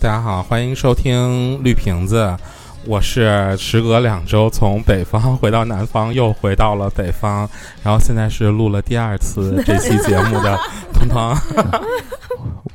[0.00, 2.36] 大家好，欢迎收听绿瓶子，
[2.84, 7.48] 我是时隔两周从北方回到南方，又回到了北方，
[7.82, 10.58] 然后现在是录了第二次这期节目的
[10.92, 11.34] 彤彤。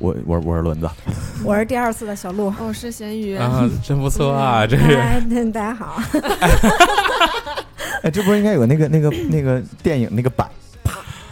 [0.00, 0.90] 我我我是轮子，
[1.44, 2.52] 我是第二次的小鹿。
[2.58, 5.20] 我是咸鱼，啊，真不错啊，这是哎，
[5.52, 6.00] 大家好，
[6.40, 6.50] 哎，
[8.10, 10.48] 这不是应该有那个那个那个电影那个版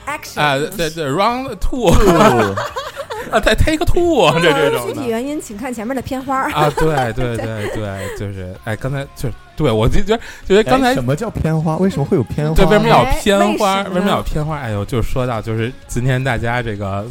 [0.07, 1.91] ？action 啊，对对，round two
[3.31, 4.95] 啊，再 take two 这这种的。
[4.95, 6.51] 具体原因请看前面的片花。
[6.51, 11.77] 啊，对对对 对，就是哎，刚才就对我就觉得觉得刚才哎什么叫片花？
[11.77, 12.55] 为什么会有片花？
[12.55, 13.83] 对，为什么要片花？
[13.83, 14.59] 为什么为什么要偏花？
[14.59, 17.07] 哎呦，就说到就是今天大家这个，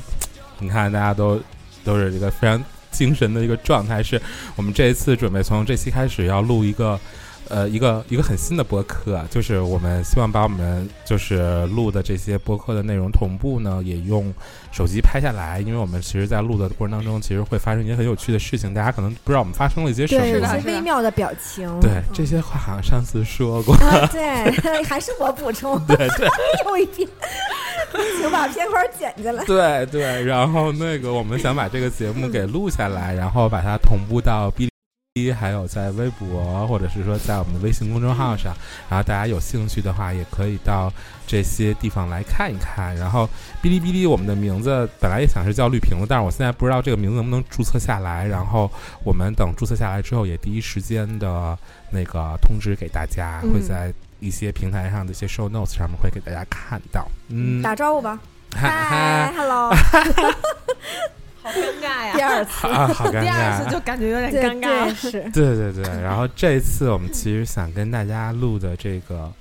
[0.60, 1.40] 你看大家都
[1.84, 4.22] 都是这个非常精神的一个状态，是
[4.56, 7.00] 我们这一次准备从这期开始要录一个。
[7.50, 14.34] 呃，一个一个很新的播客，就是我们希望把我们就是录的这些播客的内容同步呢，也用
[14.72, 20.24] 手机拍下来，因为我们其实，在录的过程当中，其实会发生一些很有趣的事情，大家可能不知道我们发生了一些什么。
[20.24, 21.68] 些是的微妙的表情。
[21.82, 26.28] 对嗯这些话好像上次说过，啊，对，还是我补充，对 对。
[26.66, 27.08] 又 一遍，
[28.18, 29.44] 请把片花剪下来。
[29.46, 34.71] 对对，然后那个我们想把这个节目给录下来，然后把它同步到哔哩
[35.14, 38.56] 哔哩，还有在微博，或者是说在我们的微信公众号上。
[38.90, 40.90] 然后大家有兴趣的话，也可以到
[41.28, 42.96] 这些地方来看一看。
[42.96, 43.28] 然后
[43.62, 48.26] 哔哩哔哩，我们的名字本来也想是叫绿瓶子，但是我现在不知道这个名字能不能注册下来。
[48.26, 48.72] 然后
[49.04, 51.58] 我们等注册下来之后，也第一时间的
[51.90, 57.06] 那个通知给大家，会嗯在一些平台上的一些 show notes 上面会给大家看到。
[57.28, 58.18] 嗯，打招呼吧，
[58.56, 59.76] 嗨 嗨，hello，
[61.42, 62.22] 好尴尬呀 第！
[62.22, 63.22] 二次，啊，好尴尬。
[63.22, 64.94] 第二次就感觉有点对尴尬对。
[64.94, 69.32] 是，对 对对，然后这一次我们其实想跟大家录的这个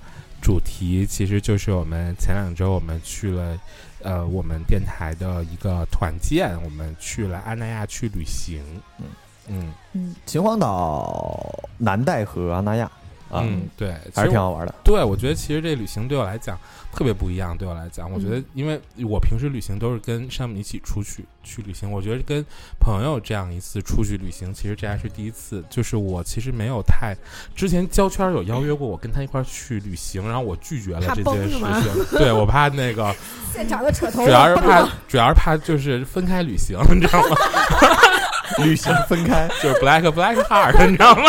[0.41, 3.59] 主题，其实就是我们前两周我们去了，
[4.03, 8.63] 呃，我们电台的一个团建，我们去了安那亚去旅行。
[8.99, 9.05] 嗯
[9.49, 11.45] 嗯嗯，秦皇岛、
[11.77, 12.85] 南戴河、阿那亚
[13.31, 14.75] 啊，嗯，对，还是其实挺好玩的。
[14.85, 16.59] 对，我觉得其实这旅行对我来讲
[16.93, 17.57] 特别不一样。
[17.57, 22.45] 对我来讲，我觉嗯得因为我平时旅行都是跟山姆一起出去去旅行，我觉得跟
[22.79, 25.65] 朋友这样一次出去旅行，其实这还是第一次。
[25.71, 27.15] 就是我其实没有太
[27.55, 32.05] 之前交圈有邀约过我跟他一块去旅行，然后我拒绝了这件事情。
[32.19, 33.15] 对我怕那个，
[33.53, 37.37] 现场的扯头主要是怕，主要是怕就是分开旅行，你知道吗？
[38.65, 41.23] 旅行分开，就是 black black heart，你知道吗？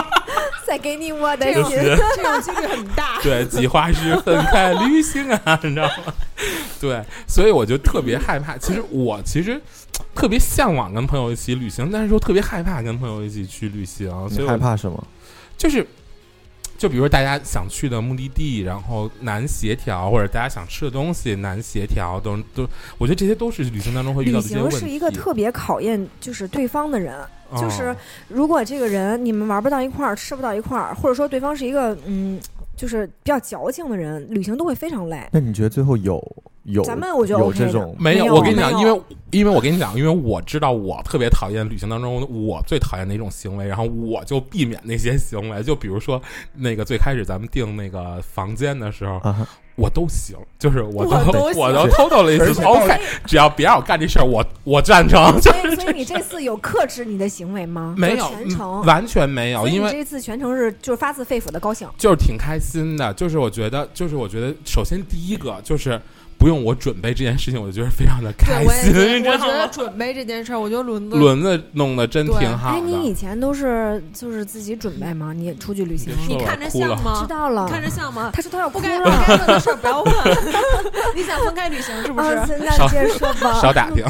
[0.71, 1.63] 再给你我的心。
[1.63, 3.19] 就 是这种几率很大。
[3.21, 6.13] 对，计划是分开旅行啊，你知道吗？
[6.79, 8.57] 对，所以我就特别害怕。
[8.57, 9.59] 其实我其实
[10.15, 15.05] 特别向往跟朋友一起旅行，但是又特别害怕跟朋友一起去旅行，所你以害怕什么？
[15.57, 15.85] 就是。
[16.81, 24.79] 就比如大家想去的目的地，然后难协调，或者大家想吃的东西难协调，都都，我觉得这些都是旅行当中会遇到的一些问题。
[24.79, 27.15] 行是一个特别考验就是对方的人，
[27.51, 27.95] 哦就是
[28.29, 32.41] 如果这个人你们玩不到一块儿，吃不到一块儿，或者说对方是一个嗯，
[32.81, 35.21] 就是比较矫情的人，旅行都会非常累。
[35.31, 36.19] 那你觉得最后有
[36.63, 45.61] 有咱们我觉得有这种没有，我跟你讲，因为因为我跟你讲，因为我知道我特别讨厌旅行当中我最讨厌的一种行为，然后我就避免那些行为。
[45.61, 46.19] 就比如说
[46.55, 49.21] 那个最开始咱们订那个房间的时候？
[49.75, 55.41] 我都行，就是我我都行我都偷偷了一次，OK，只要别让我干这事儿，我我赞成。
[55.41, 57.95] 所以， 所以你这次有克制你的行为吗？
[57.97, 58.85] 没有全程嗯。
[58.85, 61.87] 完全没有，因为这次全程是就是发自肺腑的高兴。
[61.97, 63.13] 就是挺开心的。
[63.13, 65.99] 就是我觉得，就是我觉得，首先第一个就是
[66.41, 68.91] 不用我准备这件事情，我就觉得非常的开心，
[69.24, 69.68] 我觉得？
[69.72, 72.79] 准备这件事儿，我觉得轮子轮子弄得真挺好的。
[72.84, 75.34] 你以前都是就是自己准备吗？
[75.34, 77.19] 你出去旅行你看着像吗？
[77.22, 77.68] 知道了。
[77.69, 78.31] 看着像吗？
[78.34, 79.06] 他说他要不该不。
[79.06, 80.13] 该问的事儿不要问。
[81.16, 82.58] 你想分开旅行是不啊，是？
[82.58, 83.53] 现在接着说吧。
[83.62, 84.03] 少打听，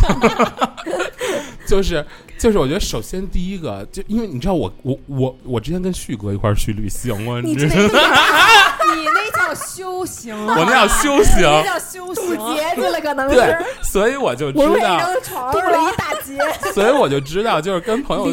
[1.68, 2.06] 就是
[2.42, 8.00] 就是，我觉得首先第一个，就因为你知道我我我我之前跟旭哥一块儿去旅行过，你知这道吗？
[8.96, 12.56] 你那叫修行，我那叫修行，那叫修渡行。
[12.56, 16.40] 劫去了，可能对。， 所以我就知道，为一张床了一大劫，
[16.74, 18.26] 所以我就知道，就是跟朋友。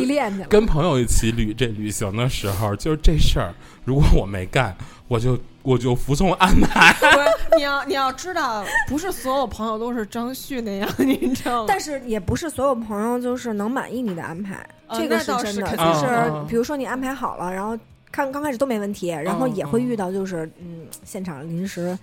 [0.48, 3.52] 跟朋友一起旅这旅行的时候，就是这事儿，
[3.84, 4.74] 如果我没干，
[5.08, 6.94] 我就我就服从安排。
[7.56, 11.64] 你要你要知道，不是所有朋友都是张旭那样，你知道吗？
[11.66, 15.66] 但是也不是所有朋友就是能满意你的安排，呃这个那倒真的。
[15.66, 17.76] 是就是比如说你安排好了，然后
[18.12, 21.98] 看刚开始都没问题，然后也会遇到就是嗯现场临时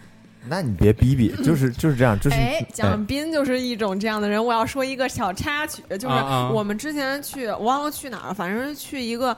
[0.48, 4.44] 那你别逼逼，就是就是这样，就是哎，哎蒋斌就是一种这样的人。
[4.44, 6.16] 我要说一个小插曲，就是
[6.52, 9.36] 我们之前去，我忘了去哪儿了，反正是去一个。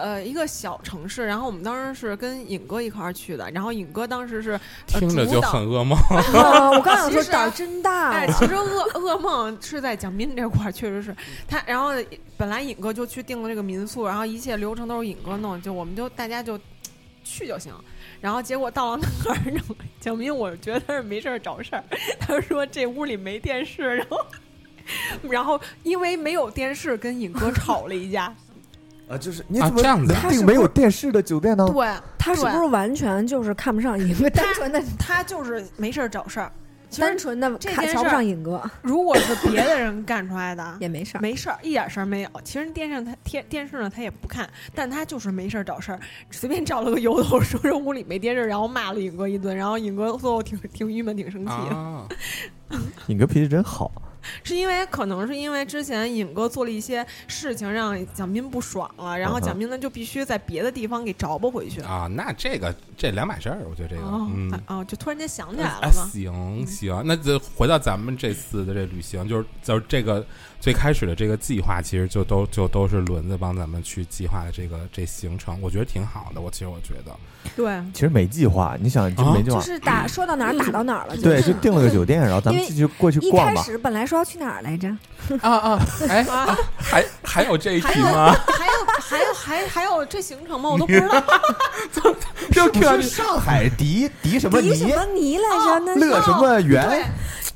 [0.00, 4.60] 呃一个小城市，然后我们当时是跟尹哥一块儿去的，然后尹哥当时是呃
[5.00, 5.98] 听着就很噩梦。
[6.34, 11.14] 啊我刚想说胆儿真大哎，其实噩噩梦是在蒋斌这块儿，确实是
[11.46, 11.62] 他。
[11.66, 11.90] 然后
[12.36, 16.58] 本来尹哥就去订了这个民宿，然后一切流程都是尹哥弄，就我们就大家就
[17.22, 17.72] 去就行。
[18.20, 21.84] 然后结果到了那儿，然后 蒋斌我觉得他是没事儿找事儿，
[22.18, 24.26] 他说这屋里没电视，然后
[25.22, 28.34] 然后因为没有电视跟尹哥吵了一架。
[29.10, 31.66] 啊，就是你啊怎么这样子能订没有电视的酒店呢？
[31.72, 34.30] 对他是不是完全就是看不上尹哥？
[34.30, 36.50] 单纯的他就是没事儿找事儿。
[36.98, 41.20] 单纯的看瞧不上尹哥如果是别的人干出来的， 也没事儿。
[41.20, 42.30] 没事儿，一点事儿没有。
[42.42, 46.00] 其实电视他电电视呢，他也不看，但他就是没事儿找事儿，
[46.32, 51.76] 随便找了个由头说这屋里没电视，然后骂了尹哥一顿，然后尹哥最后挺挺郁闷，挺生气的。
[51.76, 52.08] 啊，
[53.06, 53.92] 尹哥脾气真好，
[54.44, 61.80] 是因为可能是因为之前尹哥做了一些事情让蒋斌不爽了，然后蒋斌呢就必须在别的地方给找补回去。
[61.82, 66.10] 啊，那这个这两码事儿，我觉得这个，哦嗯，啊哦，就突然间想起来啊了嘛。
[66.12, 70.24] 行行，那就回到咱们这次的这旅行，就是就是这个
[70.60, 76.40] 最开始的这个计划，其实就都就都是轮子帮咱们去计划的这个这行程，我觉得挺好的。
[76.40, 77.16] 我其实我觉得，
[77.56, 83.62] 对，其实没计划，你想就啊没计划，就是打说到哪儿打到哪儿了，对，就订了个酒店，然后咱们因为继续过去一逛吧。
[83.62, 84.88] 开始本来说要去哪儿来着？
[85.40, 88.32] 啊啊，哎， 啊，还还有这一题吗？
[88.46, 90.68] 还有还有还还有这行程吗？
[90.68, 91.24] 我都不知道。
[92.52, 95.78] 就不是上海迪迪什么迪什么尼来着？
[95.80, 97.10] 那乐什么园？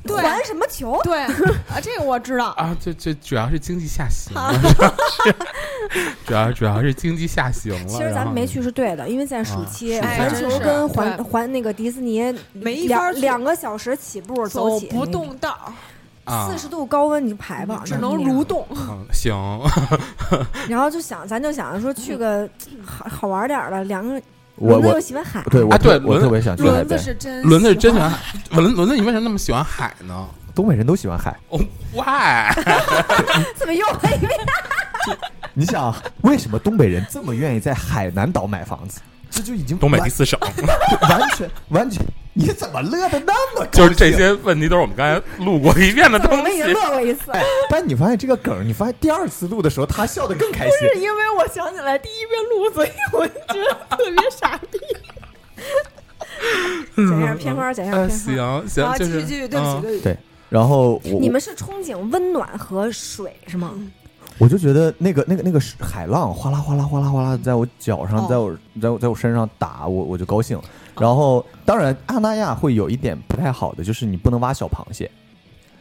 [0.06, 0.45] 对。
[0.45, 1.01] 什么球？
[1.03, 1.19] 对。
[1.23, 2.49] 啊，这个我知道。
[2.51, 4.35] 啊，这这主要是经济下行
[6.27, 7.89] 主要主要是经济下行了。
[7.89, 12.23] 其实咱们没去是对的，因为在暑期，啊环球跟环环那个迪士尼
[12.53, 13.21] 没法去。
[13.21, 15.73] 两两个小时起步走起，不动道。
[16.49, 18.43] 四十度高温你就排吧，只能蠕。
[18.43, 18.67] 动。
[18.71, 19.35] 嗯行，
[20.69, 22.49] 然后就想，咱就想着说去个
[22.83, 24.21] 好好玩点儿的，两个
[24.56, 27.01] 我我喜欢海，对我啊对轮特我特别想去海轮子边。
[27.01, 28.19] 是真，轮子是真喜欢海，
[28.51, 30.27] 轮轮子，你为什么那么喜欢海呢？
[30.55, 31.59] 东北人都喜欢海，哦
[31.93, 32.53] ，why？
[33.59, 34.31] 怎么又来一遍？
[35.53, 39.01] 你想为什么东北人这么愿意在海南岛买房子？
[39.35, 40.39] 这就已经东北第四省，
[41.11, 42.01] 完全完全，
[42.35, 43.67] 你怎么乐的那么？
[43.73, 46.73] 就是这些问题都是我们刚才录过一遍的东西我们已经。
[46.73, 47.33] 乐过一次。
[47.33, 50.73] 哎，但你发现这个梗，你发现第二次录的时候，他笑的更开心。
[50.79, 54.79] 不是因为我想起来第一遍录，所以我就觉得特别傻逼。
[56.97, 58.63] 剪一下片花，剪一下呃，片花。
[58.63, 60.03] 行行，啊，继续继续，对不起嗯对不起。
[60.05, 60.17] 对
[60.49, 63.73] 然后我你们是憧憬温暖和水是吗？
[64.39, 70.59] 我就觉得那个那个那个海浪哗啦哗啦哗啦哗啦在我脚上，哦在我在我在我身上打，我我就高兴。
[70.99, 75.11] 然后当然阿那亚会有一点不太好的，就是你不能挖小螃蟹。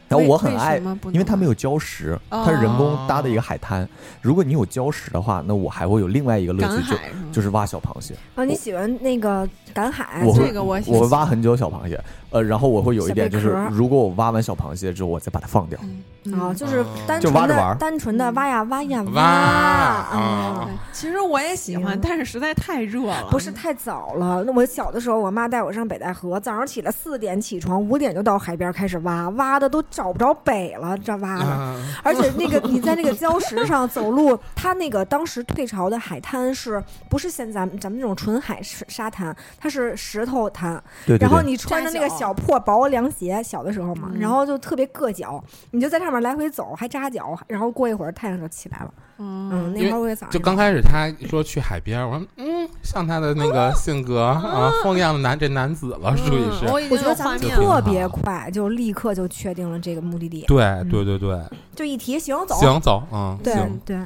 [0.10, 3.88] 然后我很爱因为它没有礁石，它是人工搭的一个海滩。
[4.22, 6.98] 如果你有礁石的话，那我还会有另外一个乐趣，就？
[7.32, 8.14] 就是挖小螃蟹。
[8.36, 10.22] 啊，你喜欢那个赶海？
[10.24, 12.00] 我会这个我喜我会挖很久小螃蟹，
[12.34, 15.80] 呃，然后我会有一点就是如果我挖完小螃蟹之后，我再把它放掉。
[15.84, 16.04] 嗯
[16.34, 20.70] 啊，嗯就是单纯的挖着玩单纯的挖呀挖呀挖啊啊！
[20.94, 23.28] 其实我也喜欢，但是实在太热了。
[23.30, 24.42] 不是太早了。
[24.46, 31.44] 那我小的时候，我妈带我上北戴河，早上起来四点起床，五点就到海边开始挖，挖的都找不着北了，这挖的。
[31.44, 39.36] 啊而且那个你在那个礁石上走路， 它那个当时退潮的海滩是不是像咱们咱们这种纯海沙沙滩？
[39.60, 48.94] 它是石头滩，对对对，然后你穿着那个扎脚小破薄凉鞋，小的时候嘛，嗯然后就特别硌脚，你就在上面来回走，还扎脚，然后过一会儿太阳就起来了。
[49.18, 56.66] 嗯，嗯，那会儿我也早就刚开始他说去海边，我说嗯，像他的那个性格啊，风一样的男这男子了，属于是。
[56.66, 57.40] 嗯我觉得咱们。
[57.40, 61.38] 特别快，就立刻就确定了这个目的地，对对对对，
[61.76, 63.54] 就一提行走，行走，嗯，对。
[63.86, 63.98] 对，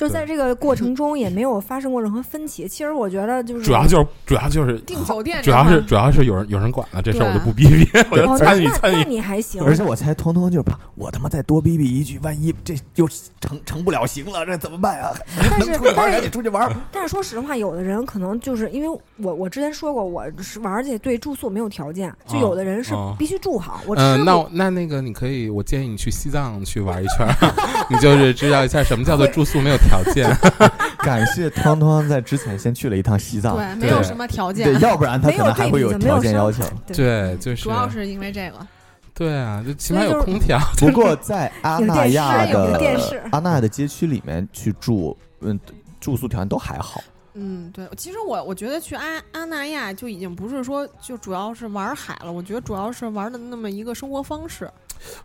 [0.00, 2.66] 就在这个过程中也没有发生过任何分歧。
[2.66, 9.04] 其实我觉得就是主要就是主要就是订酒店主要是主要是有人有人管了，这事儿我就不逼逼，我就哦，那那那参与参与。
[9.04, 13.06] 你还行，而且我猜通通就是怕我他妈再多逼逼一句，万一这又
[13.40, 15.12] 成成不了型了，这怎么办啊？
[15.50, 16.76] 但是 能出去玩赶但是紧出去玩。
[16.90, 23.82] 但是说实话，有的人可能就是因为我我之前说过，我是玩儿去对住宿没有条件，就有的人是哦必须住好。
[23.86, 27.34] 我吃嗯，那那那个你可以，我建议你去西藏去玩一圈儿，
[27.90, 30.30] 你就是知道一下什么叫做住宿没有条件。
[31.00, 36.62] 感谢汤汤在之前先去了一趟西藏，对，没有什么条件对，，要不然他可能还会有条件要求。
[36.86, 38.66] 对，就是主要是因为这个。
[39.14, 40.58] 对啊，就起码有空调。
[40.78, 45.58] 不过在阿那亚的电视阿那亚的街区里面去住，嗯，
[45.98, 47.02] 住宿条件都还好。
[47.34, 54.70] 嗯，对，其实我我觉得去阿阿那亚就已经不是说就主要是玩海了，我觉得主要是玩的那么一个生活方式。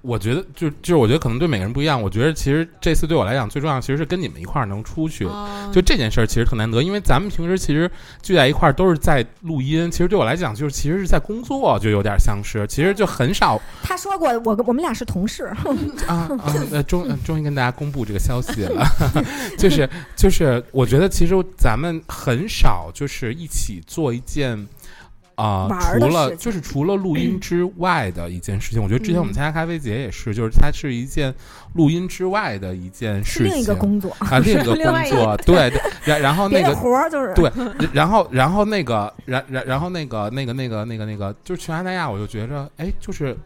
[0.01, 2.01] 我觉得就就是我觉得可能对每个人不一样。
[2.01, 5.25] 我觉得其实这次对我来讲最重要，其实是跟你们一块儿能出去。
[5.27, 7.89] 啊就这件事儿其实特难得，因为咱们平时其实
[8.21, 15.57] 聚在一块儿都是在录音，其实对我来讲就是其实是在工作，就有点像是，其实就很少他说过，我我们俩是同事，啊
[16.07, 16.29] 啊，
[16.71, 18.85] 那，终呃终于跟大家公布这个消息了，
[19.57, 24.65] 就 是就是，我觉得其实咱们很少就是一起做一件。
[25.35, 25.67] 啊、
[25.99, 29.35] 除了就是除了录音之外的一件事情，我觉得之前我们嗯。
[29.35, 31.33] 参加咖啡节也是，就是它是一件
[31.73, 37.51] 录音之外的一件事情，是另一个工作，啊，另一个 工作，对对，然然后那个活儿就是对，
[37.91, 43.37] 然后然后那个，然然然后那个那个那个那个那个，就是去阿那亚，我就觉着，哎，就是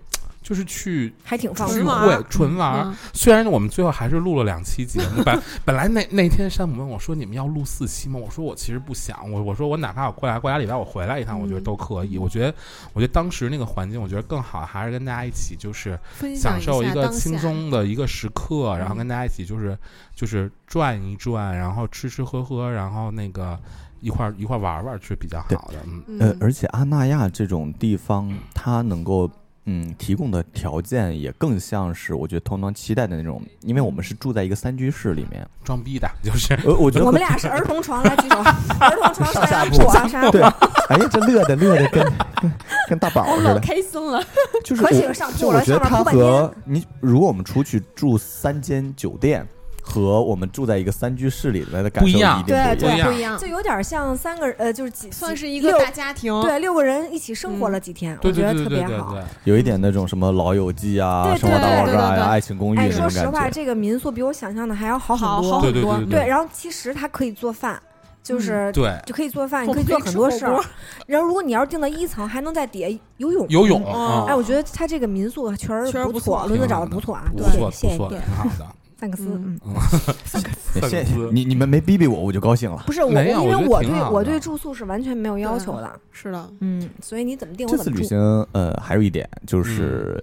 [0.50, 2.88] 就是去还挺放聚松会纯玩儿纯玩。
[2.88, 12.18] 嗯虽然我们最后还是录了两期节目，本 本来那那天山姆问我说：“你们要录四期吗？”我说：“我其实不想，我我说我哪怕我过来过俩礼拜我回来一趟，我觉得嗯都可以。
[12.18, 12.56] 我觉得
[12.94, 16.00] 我觉得当时那个环境，我觉得更好，还是跟大家一起就是
[16.36, 19.78] 享享受一个轻松的一个时刻，然后嗯跟大家一起就是
[20.16, 23.60] 就是转一转，然后吃吃喝喝，然后那个
[24.02, 25.76] 一块儿一块儿玩玩是比较好的。
[25.86, 29.30] 嗯，呃嗯，而且阿那亚这种地方，它能够
[29.72, 36.58] 嗯提供的条件也更像是我觉得通常期待的那种，因为我们是住在一个三居室里面，装逼的，就是。
[36.66, 38.38] 我，我觉得我们俩 是儿童床来举手，
[38.82, 42.04] 儿童床上下铺铺啊，上下铺对，哎呀，这乐的乐的跟
[42.42, 42.52] 跟
[42.90, 44.24] 跟大宝似的，开心了。
[44.64, 49.48] 就是可喜我欢上铺了就我觉得它上面铺半天和你，如果我们出去住三间酒店，
[49.90, 53.38] 和我们住在一个三居室里面的感受不一样一定对不一样。
[53.38, 56.40] 就，有点像三个人呃，就是几算是一个六大家庭。
[56.42, 59.12] 对六个人一起生活嗯了几天，我觉得对对对特别好。
[59.14, 65.62] 对对，有一点那种什么《老友记》啊，对《生活大爆炸》呀，对对对对《爱情公寓》哎，那种说实话，这个民宿比我想象的还要好好很多。
[65.62, 67.82] 对对好很多对对，然后其实它可以做饭，
[68.22, 70.60] 就是对就可以做饭，你可以做很多事儿。
[71.08, 73.48] 然后如果你要是订到一层，还能在底下游泳。
[73.50, 73.84] 游泳
[74.28, 78.66] 哎，我觉得他这个民宿确实不错不轮子找的不错啊，不对错不错，谢谢对挺好的。
[79.00, 79.60] 范克斯，嗯。
[79.64, 80.44] 嗯，
[80.90, 81.06] 谢谢。
[81.32, 82.84] 你，你们没逼逼我，我就高兴了。
[82.86, 87.90] 不是我，没有因为我对我对住宿是完全没有要求的，是的，嗯，所以你怎么定我怎么住。
[87.90, 90.22] 这次旅行，呃，还有一点就是，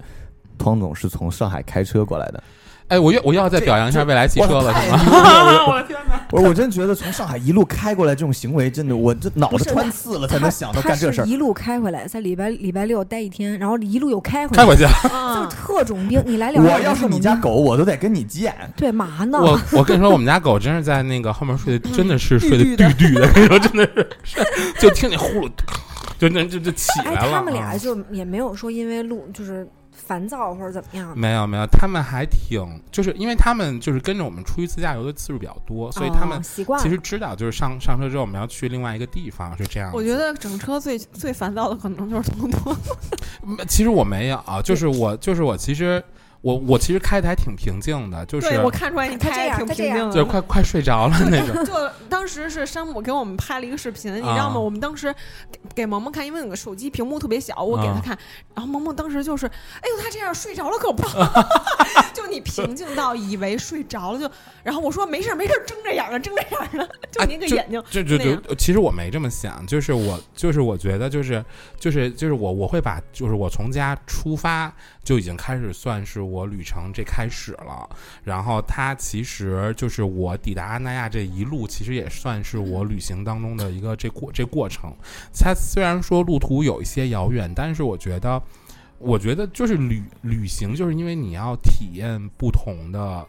[0.58, 2.42] 汤总是从上海开车过来的。
[2.88, 5.00] 哎，我又我又要再表扬一下未来汽车了，是吗？
[5.66, 6.24] 我 的天哪！
[6.30, 11.24] 我我真觉得从上海一路开过来这种行为，真的我这脑子穿刺了才能想到干这事儿。
[11.24, 14.84] 一路开回来，在礼拜礼拜六待一天，然后一路又开回来，开回去。
[15.34, 16.22] 就特种兵。
[16.24, 18.54] 你来两我要是你家狗，我都得跟你急眼。
[18.76, 19.38] 对嘛呢？
[19.40, 23.28] 我我跟你说，我们家狗真是在那个后面睡的，真的是睡的绿绿的绿绿的。
[23.32, 23.88] 跟你说，真的
[24.22, 24.38] 是，
[24.78, 25.50] 就听你呼噜，
[26.18, 27.32] 就那就就起哎，来了。
[27.32, 29.66] 他们俩啊就也没有说因为路就是
[29.96, 39.96] 烦躁或者怎么样的，没有没有，他们还挺，就是因为他们就是跟着我们出去自驾游的次数比较多，所以他们哦习惯其实知道，就是上上车之后我们要去另外一个地方是这样子。
[39.96, 42.76] 我觉得整车最最烦躁的可能就是东东。
[43.42, 46.02] 嗯其实我没有，就是我就是我其实
[46.46, 51.56] 我我其实开的还挺平静的，就是对我看出来你开的挺平静的，就是快快睡着了那种。
[51.66, 51.72] 就
[52.08, 54.54] 当时是山姆给我们拍了一个视频，你知道吗？
[54.54, 55.12] 啊我们当时
[55.50, 58.18] 给给萌萌看，因为那个手机屏幕特别小，我给他啊看，
[58.54, 61.02] 然后萌萌当时就是，哎呦，他这样睡着了可不，
[62.14, 64.30] 就你平静到以为睡着了就，
[64.62, 71.44] 然后我说没事儿没事儿，睁着眼儿睁着眼儿呢，就你那个眼睛，就就就，其实我没这么想，就是我就是我觉得就是
[71.78, 74.72] 就是就是我我会把就是我从家出发
[75.04, 77.88] 就已经开始算是我我旅程这开始了，
[78.22, 84.92] 然后它其实就是我抵达阿那亚这一路，其实也算是我旅行当中的一个这过这过程。
[85.32, 88.42] 它虽然说路途有一些遥远，但是我觉得。
[88.98, 93.26] 我觉得就是旅旅行，就是因为你要体验不同的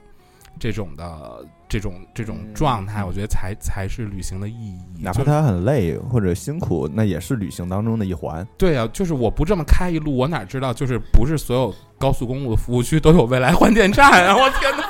[0.57, 4.79] 这种的这种这种嗯状态，我觉得才才是旅行的意义。
[4.99, 8.45] 哪怕他很累或者辛苦，那也是旅行当中的一环。
[8.57, 14.35] 对啊，就是我不这么开一路，我哪知道就是不是所有高速公路的服务区都有未来换电站啊！
[14.37, 14.83] 我天哪！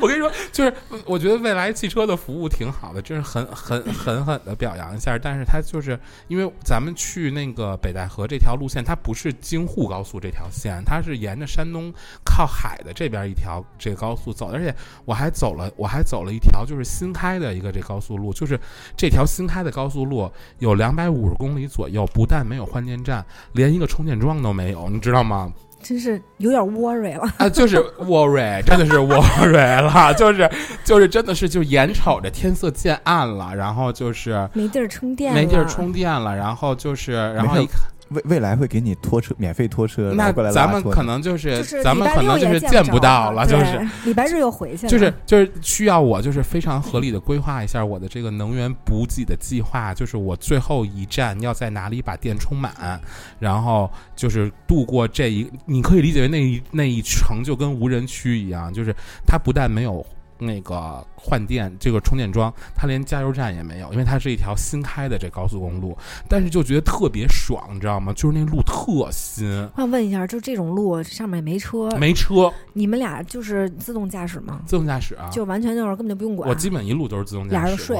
[0.00, 0.72] 我跟你说，就是
[1.06, 5.18] 我觉得未来汽车的服务挺好的，真是很很狠狠的表扬一下。
[5.18, 11.92] 但是它就是因为咱们去那个北戴河这条路线，它不是京沪高速这条线，它是沿着山东
[12.24, 18.58] 靠海的这边一条这个高速走，而且我还走了我还走了一条就是新开的一个这高速路，就是
[18.96, 25.52] 这条新开的高速路有两百五十公里左右，不但没有换电站，连一个充电桩都没有，你知道吗？
[25.80, 27.32] 真是有点 worry 了。
[27.38, 30.50] 啊，就是 worry，真的是 worry 了，就是
[30.82, 35.64] 就是真的是就眼瞅着天色渐暗了，然后就是没地儿充电，没地儿。
[35.66, 53.00] 充电了，然后就是然后一看未未来会给你拖车，免费拖车，然那后过来咱们可能就是就是咱们可能就是见不到了，就是礼拜日又回去了，就是就是需要我就是非常合理的规划一下我的这个能源补给的计划， 就是我最后一站要在哪里把电充满，
[53.38, 58.94] 然后就是度过这一，你可以理解为那一那一程就跟无人区一样，就是
[59.26, 60.04] 它不但没有。
[60.38, 65.96] 那个换电这个充电桩，它连加油站也没有，因为它是一条新开的这高速公路，
[66.28, 68.12] 但是就觉得特别爽，你知道吗？
[68.14, 74.60] 就是那路特新，我想问一下，就这种路上面也没车，没车，你们俩就是自动驾驶吗？
[74.66, 76.48] 自动驾驶啊，就完全就是根本就不用管。
[76.48, 77.94] 我基本一路都是自动驾驶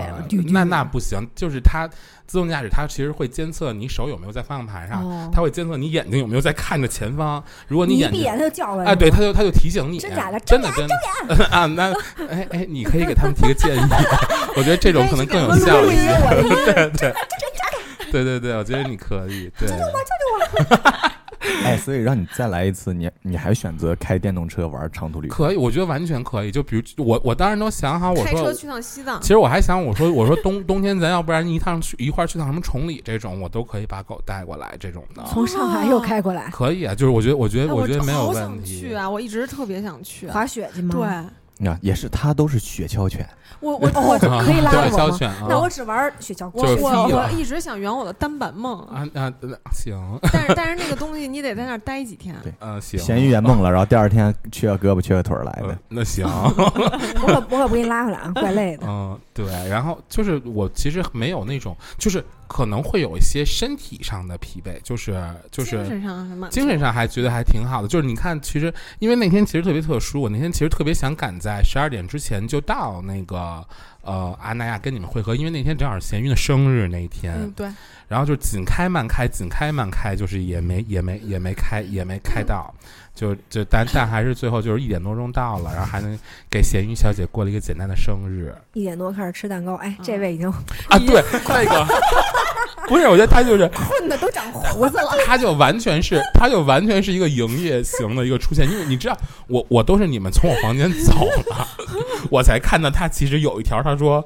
[0.51, 1.89] 那那不行，就是它
[2.27, 5.31] 自动驾驶，它其实会监测你手有没有在方向盘上，哦。
[5.33, 7.43] 它会监测你眼睛有没有在看着前方。
[7.67, 10.39] 如果你一眼睛闭眼它就叫过来哎，对，它就它就提醒你，真假的？
[10.41, 11.45] 真的真的。
[11.51, 11.93] 啊，那
[12.29, 13.81] 哎哎，你可以给他们提个建议，
[14.57, 16.09] 我觉得这种可能更有效一些。
[18.11, 19.69] 对对对对对，我觉得你可以，对。
[21.65, 25.37] 哎，所以让你再来一次，你你还选择开电动车玩长途旅行？
[25.37, 26.51] 可以，我觉得完全可以。
[26.51, 35.23] 就比如我，我当然都想好，我说，开车去趟西藏其，实我还想，我说，我说冬冬天咱要不然一趟去一块儿去趟什么崇礼这种，我都可以把狗带过来这种的。
[35.27, 38.81] 从上海又开过来可以啊，就是我觉得，我觉哎得，我觉得没有好问想题。
[38.81, 39.09] 去啊！
[39.09, 40.27] 我一直特别想去。
[40.29, 40.95] 滑雪去吗？
[40.95, 41.07] 对，
[41.59, 43.29] 你看，也是，它都是雪橇犬，
[43.61, 45.19] 我我哦，啊可以拉着我吗？
[45.49, 52.35] 那我只玩雪橇我我我一直想圆我的单板梦，啊啊呃行，但是但是那个东西你得在那儿待几天。
[52.43, 55.79] 对啊行，咸鱼圆梦了，然后第二天缺个胳膊缺个腿儿来呃的。
[55.89, 58.87] 那行， 我可我可不给你拉回来啊，怪累的。
[58.87, 66.49] 嗯对，然后就是我其实没有那种，就是可能会有一些身体上的疲惫，就是就是精神上什么？
[66.49, 73.65] 精神上还觉得还挺好的，就是你看，其实因为那天其实特别特殊，我那天其实特别想赶在十二点之前就到那个
[74.03, 77.69] 呃阿那亚跟你们会合，因为那天正好是咸鱼的生日那一天，嗯，对，
[78.09, 82.75] 然后就紧开慢开，紧开慢开，就是也没也没也没开也没开到，
[83.19, 86.17] 就就但但还是最后就是一点多钟到了，然后还能
[86.49, 91.85] 给咸鱼小姐过了一个简单的生日一点多开始吃蛋糕，哎，嗯这位已经啊，对那个
[92.87, 95.11] 不是，我觉得他就是 困的都长胡子了。
[95.27, 101.13] 他就完全是，他就完全是一个营业型的一个出现，因为你知道，我我都是你们从我房间走
[101.51, 101.67] 了，
[102.31, 104.25] 我才看到他其实有一条，他说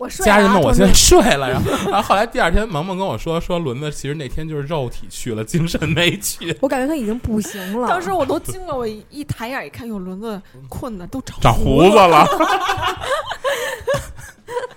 [0.00, 7.86] 我睡啊家人们，我现在 睡了，然后然后后来第二天萌萌跟我说，说轮子其实那天就是肉体去了，精神没去，我感觉他已经不行了。
[7.86, 12.26] 当时我都惊了，我一一抬眼一看，哟，轮子困的都长长胡子了，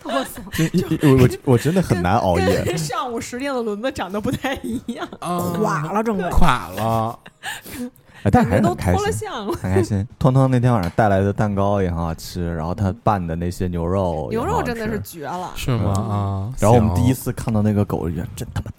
[0.52, 2.62] 真一一我我我真的很难熬夜。
[2.66, 7.18] 跟上午十点的轮子长得不太一样，垮了，整个垮了，
[7.80, 7.90] 哎
[8.32, 9.54] 但还是很开心，了相了。
[9.54, 10.08] 很开心。
[10.18, 15.92] 通通那天晚上带来的蛋糕也很好吃，然后他拌的那些牛肉牛肉真的是绝了，是吗？
[15.92, 18.72] 啊，然后我们第一次看到那个狗，人真他妈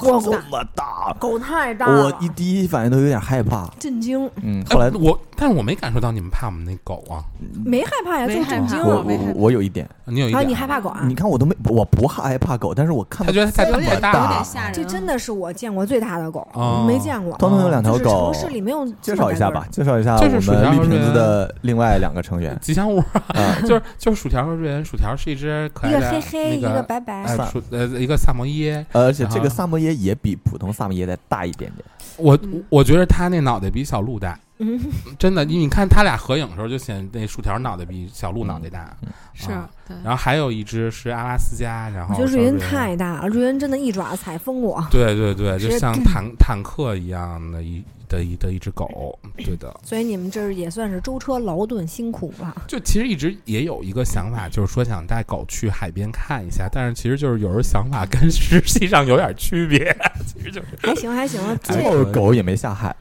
[0.00, 3.68] 这么大，狗太大了，我一第一反应都有点害怕。
[3.78, 7.24] 震惊，嗯，后来哎我，但是我没感受到你们怕我们那狗啊，
[7.64, 9.04] 没害怕呀，没害怕就震惊我了。
[9.04, 11.00] 没我我有一点，你有一然后你点啊，害怕狗啊？
[11.04, 14.28] 你看我都没，我不害怕狗，但是我看他觉得它有点大。
[14.28, 14.72] 点吓人。
[14.72, 16.84] 这真的是我见过最大的狗，哦。
[16.86, 17.36] 没见过。
[17.38, 22.56] 汤汤有两条就是狗城，市里没有介绍一下吧，介绍一下就是我薯条和们绿瓶子的另外两个成员。
[22.60, 23.02] 吉祥物，
[23.34, 27.22] 嗯， 就是就是薯条和瑞恩，薯条是一只可一个爱的黑黑，一个白白。
[27.22, 31.84] 哎，萨薯呃一个萨摩耶，而且这个萨摩耶也比普通萨摩耶再大一点点。
[32.16, 34.80] 我嗯我觉得他那脑袋比小鹿大，嗯，
[35.18, 38.96] 真的，你你看他俩合影的时候就显那薯条脑袋比小鹿脑袋大，
[39.34, 44.84] 是啊，对，然后还有一只是阿拉斯加，然后我觉得瑞恩太大了，瑞恩真的一爪子踩疯我。
[44.90, 49.72] 对对对，就像坦坦克一样的一的一的一只狗，对的。
[49.84, 52.62] 所以你们这也算是舟车劳顿辛苦了。
[52.66, 62.94] 就其实一直也有一个想法，就是说想带狗去海边看一下，但是其实就是有时候想法跟实际上有点区别， 其实就是还行还行，最后狗也没下海，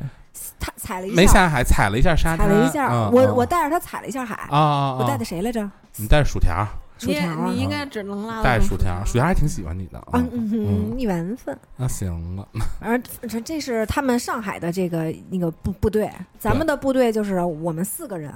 [0.60, 4.36] 他踩了一下没下海，踩了一下沙滩，踩了一下，嗯嗯我我带着他踩了一下海。
[4.50, 5.70] 啊啊，我带的谁来着？
[5.98, 6.66] 你带薯条，
[7.02, 10.50] 你薯条啊你应该只能拉带薯条，薯条还挺喜欢你的啊，嗯嗯
[10.96, 11.58] 哼，缘分。
[11.76, 12.48] 那行了，
[12.80, 18.32] 而这这是他们上海的这个那个部部队，咱们的部队就是我们四个人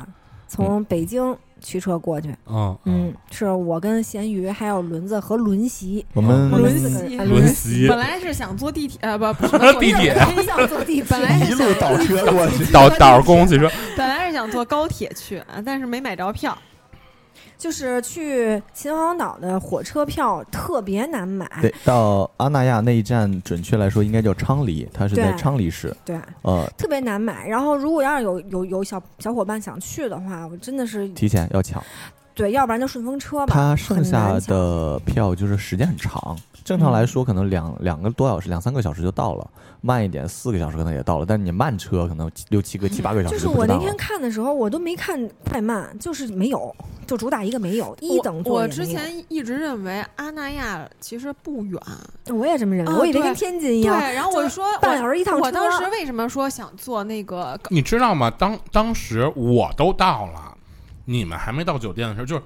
[0.53, 2.35] 从北京驱车过去。
[2.49, 7.17] 嗯嗯，是我跟咸鱼还有轮子和轮席，我们轮席。
[7.17, 7.87] 呃轮席。
[7.87, 10.13] 本来是想坐地铁，呃，不，不是坐地铁。
[10.35, 12.65] 不想坐地铁，本来 一路倒车过去。
[12.73, 16.57] 倒倒着公汽车，本来是想坐高铁去，啊但是没买着票。
[17.61, 21.47] 就是去秦皇岛的火车票特别难买。
[21.61, 25.95] 对，到阿那亚那一站，准确来说应该叫昌黎，它是在昌黎市。
[26.03, 27.47] 对，呃，特别难买。
[27.47, 31.83] 然后，如果要是有有有小小伙伴想去的话，我真的是提前要抢。
[32.33, 33.53] 对，要不然就顺风车吧。
[33.53, 39.47] 它剩下的票就是时间很长，正常来说可能两两个多小时、两三个小时就到了，
[39.81, 43.95] 慢一点四个小时可能也到了，但是你慢车可能六七个、七八个小时就是我那天。
[43.97, 46.73] 看的时候，我都没看快慢，就是没有，
[47.05, 51.79] 就主打一个没有，一等座我之前一直认为阿那亚其实不远，
[52.29, 55.45] 我也这么认为，啊我以为跟天津一样对，然后我就说半小时一趟车。
[55.45, 58.31] 我当时为什么说想坐那个你知道吗？
[58.31, 60.50] 当当时我都到了，
[61.05, 62.41] 你们还没到酒店的时候，就是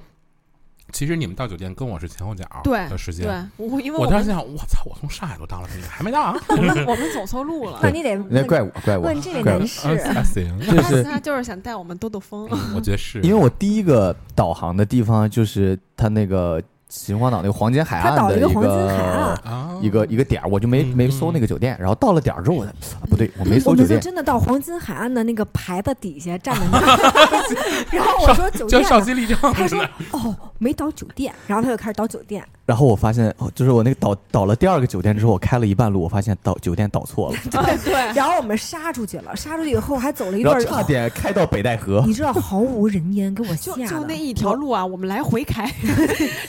[0.91, 3.25] 其实你们到酒店跟我是前后脚对的时间。
[3.25, 6.35] 对，我因为我们我当时想，我操，我从上海都到了，你们还没到啊？
[6.49, 7.89] 我们我们走错路了 那。
[7.89, 12.47] 你得那问怪我，怪我问这位怪我男士，啊，行， 就是他就是想带我们兜兜风。
[12.75, 19.35] 我觉得是因为我第一个导航的地方就是他那个秦皇岛那个黄金海他导岸的一个黄金海岸。
[19.81, 22.65] 一个一个点儿，我就没嗯没搜那个酒店，然后到了点儿之后，
[23.09, 26.85] 不对，我没搜酒店，我们就真的到黄金海岸的那个牌子底下站在那儿
[27.91, 28.81] 然后我说酒店
[29.53, 29.85] 他说。
[30.11, 42.03] 哦没导酒店，然后他就开始导酒店，然后我发现哦，就是我那个导导了第二个酒店之后，我开了一半路，我发现导酒店导错了，对 对， 然后我们杀出去了，杀出去以后还走了一段差点开到北戴河。
[42.07, 45.71] 你知道毫无人烟，给我吓的就那一条路啊，我们来回开，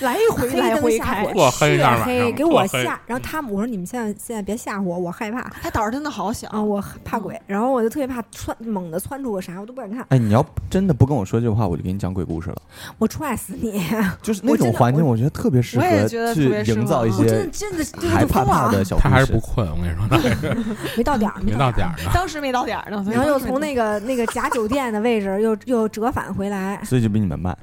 [0.00, 1.32] 来回来回开火，。
[1.32, 3.00] 特黑那儿晚黢黑，给我吓。
[3.06, 7.38] 然后他们，我说你们现在现在别吓唬我，我害怕他胆儿真的好小啊，我怕鬼。
[7.46, 12.56] 然后我就特别怕窜，猛地窜出个啥，我都不敢看，哎，你要真的不跟我说这话，我就给你讲鬼故事了。
[12.98, 13.82] 我踹死你！
[14.22, 19.08] 就是那种环境，我觉得特别适合我觉得特去别适合营造一我真的些真的真的害怕怕的小故事。
[19.08, 20.16] 他还是不困，我跟你说，他
[20.96, 22.10] 没到点儿，没到点儿呢。
[22.14, 27.56] 当时没到点儿呢，然后又从那个那个假酒店的位置又又折返回来，所以就比你们慢。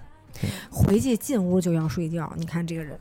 [0.69, 2.31] 回去进屋就要睡觉。
[2.35, 2.97] 你看这个人，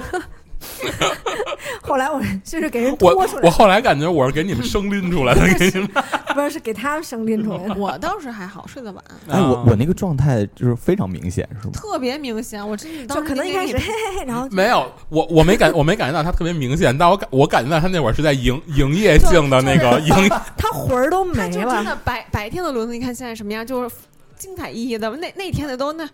[1.82, 5.88] 后来我就是给人我拖出来，我后来感觉我是给你们生拎出来的，给你们。
[6.34, 7.74] 不是是给他们生拎出来的。
[7.78, 11.72] 我倒是还好，睡得晚，哎，我啊我那个状态就是非常明显，是吗？
[11.72, 12.66] 特别明显。
[12.66, 21.50] 我真的就可能一开始嘿嘿嘿，然后没有，我我没感我没感觉到他特别明显，但我感我感觉到他那会儿是在营营业性的那个营他魂儿都没了。
[21.50, 23.94] 就真的白白天的轮子，你看现在什么样，就是
[24.36, 25.10] 精彩奕奕的。
[25.16, 26.08] 那那天的都那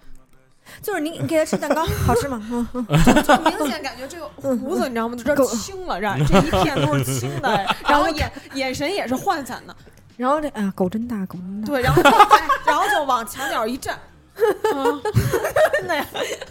[0.82, 2.40] 就是你你给他吃蛋糕， 好吃吗？
[2.50, 2.86] 嗯嗯，
[3.22, 5.16] 就明显感觉这个胡子， 你知道吗？
[5.16, 9.74] 就这儿青了，这儿这一片都是青的， 然后眼眼神也是涣散的，
[10.16, 11.66] 然后这啊狗真大，狗真大。
[11.66, 13.98] 对，然后就哎然后就往墙角一站，
[14.74, 15.00] 嗯，
[15.78, 16.04] 真的呀，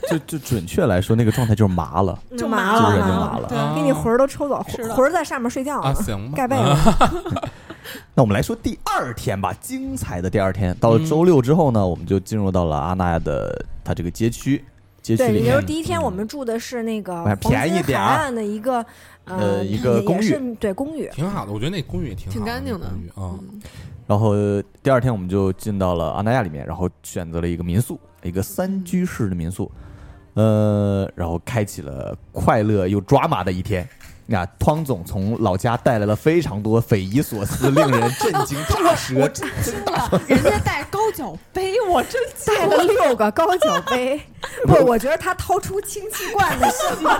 [0.10, 2.17] 就就准确来说，那个状态就是麻了。
[2.38, 7.41] 就麻麻了麻麻了给你魂儿都抽走，魂儿在上面睡觉啊，行吧，盖被啊子。
[8.13, 14.63] 那我们来说第二天吧，精彩的第二天，到了周六之后呢，我们就进入到了阿那亚的它这个街区，
[15.01, 18.85] 街区对，里面也就是第一天我们住的是那个哎黄金便宜点海岸的一个
[19.25, 21.09] 呃一个公寓对公寓。
[21.13, 23.37] 挺好的，我觉得那公寓也挺好挺干净的公寓啊。
[23.39, 23.61] 嗯
[24.07, 24.35] 然后
[24.83, 29.71] 第二天我们就进到了阿那亚里面，然后选择了一个民宿，一个三居室的民宿，
[30.35, 33.89] 呃，然后开启了快乐又抓马的一天。
[34.27, 39.47] 那汤总从老家带来了非常多匪夷所思、 令人震惊、炸舌、真
[39.85, 44.19] 的，人家带高脚杯，我真带了六个高脚杯，
[44.65, 47.09] 不，我觉得他掏出氢气罐的时候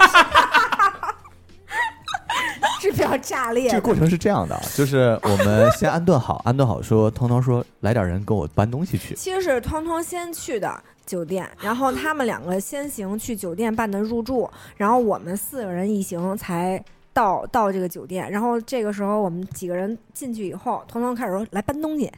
[2.82, 3.70] 是比较炸裂。
[3.70, 9.13] 这个过程是这样的，啊，就是我们先安顿好，安顿好说，汤汤说来点人跟我搬东西去。
[9.15, 18.30] 其实是汤汤先去的酒店，然后他们两个先行去酒店办的入住，然后我们四个人一行才到到这个酒店。
[18.32, 22.12] 然后这个时候我们几个人进去以后，彤彤开始说来搬东西。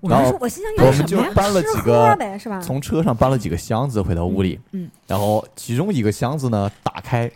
[0.00, 2.60] 我然后说我心想我们就搬了几个，是吧？
[2.60, 7.30] 从车上搬了几个箱子回到屋里，嗯嗯然后其中一个箱子呢打开，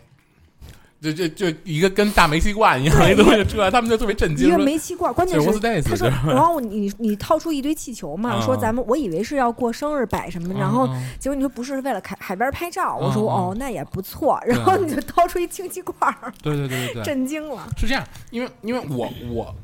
[1.01, 5.59] 就就就一个跟大煤气罐一样的东西出来，他们就特别震惊，一个煤气罐，关键是？
[5.81, 8.41] 他说，然后你你掏出一堆气球嘛，啊。
[8.41, 17.67] 说咱们我以为是要过生日摆什么，然后嗯结果你说不是为了海海边拍照，我说哦那也不错，然后你就掏出一氢气罐对对对对，震惊了。
[17.77, 19.55] 是这样，因为因为我我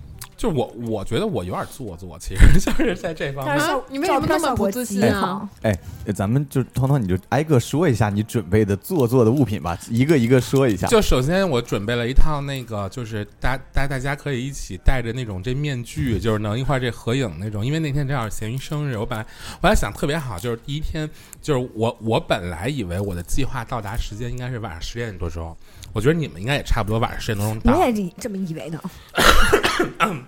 [0.45, 3.73] 就是我我觉得我有点做作，其实 就是在这方面但是。
[3.73, 10.85] 啊你为什么那么不自信啊哎，呃咱们就彤彤你就挨个说一下你准备的做作的物品吧，一个一个说一下。
[10.87, 17.65] 就首先我准备了一套那个，就是大大大家可以一起戴着那种这面具，就是能一块儿这合影那种。
[17.65, 19.25] 因为那天正好咸鱼生日，我本来
[19.61, 21.09] 我还想特别好，就是第一天，
[21.41, 25.55] 就是我我本来以为我的计划到达时间应该是晚上十点多钟，
[25.93, 27.79] 我觉得你们应该也差不多晚上十点多钟到。
[27.79, 28.79] 我也这么以为的。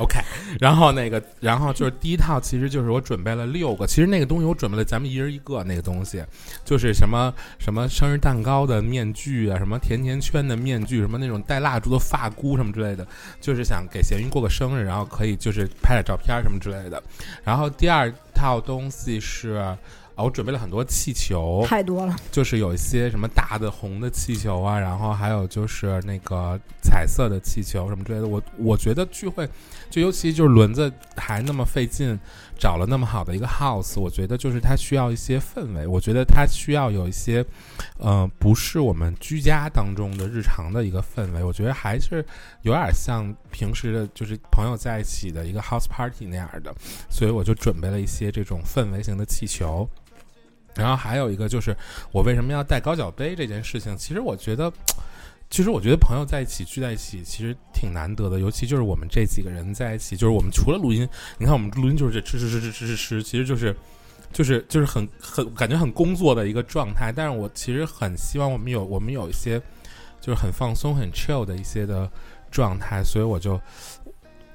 [0.00, 0.18] OK，
[0.60, 3.86] 然后那个，然后就是第一套，其实就是我准备了六个。
[3.86, 5.62] 其实那个东西我准备了，咱们一人一个。
[5.64, 6.22] 那个东西
[6.64, 13.06] 就是什么什么生日蛋糕的面具啊，什么甜甜圈的面具，什么那种带蜡烛的发箍什么之类的，
[13.40, 17.02] 就是想给咸鱼过个生日，然后可以就是拍点照片什么之类的。
[17.44, 19.76] 然后第二套东西是。
[20.16, 28.26] 啊，我准备了很多气球，太多了，就是有一些什么大的红的气球啊，然后还有就是那个彩色的气球什么之类的。
[28.26, 29.46] 我我觉得聚会，
[29.90, 32.18] 就尤其就是轮子还那么费劲
[32.58, 37.44] 找了那么好的一个 house，我觉得就是它需要一些氛围，我觉得它需要有一些，
[37.98, 42.24] 呃，不是我们居家当中的日常的一个氛围，我觉得还是
[42.62, 46.74] 有点像平时的，就是朋友在一起的一个 house party 那样的，
[47.10, 49.86] 所以我就准备了一些这种氛围型的气球。
[50.76, 51.76] 然后还有一个就是，
[52.12, 54.72] 我为什么要带高脚杯这件事情，其实我觉得，
[55.50, 61.08] 其实我觉得朋友在一起聚在一起，其实挺难得的，尤其就是我们这几个人在一起，就是我们除了录音，
[61.38, 63.74] 你看我们录音就是这吃吃吃吃吃吃吃，其实就是。
[64.32, 69.58] 就是就是很很感觉很工作的一个状态，但是我其实很希望我们有我们有一些
[70.20, 72.10] 就是很放松很 chill 的一些的
[72.50, 73.58] 状态，所以我就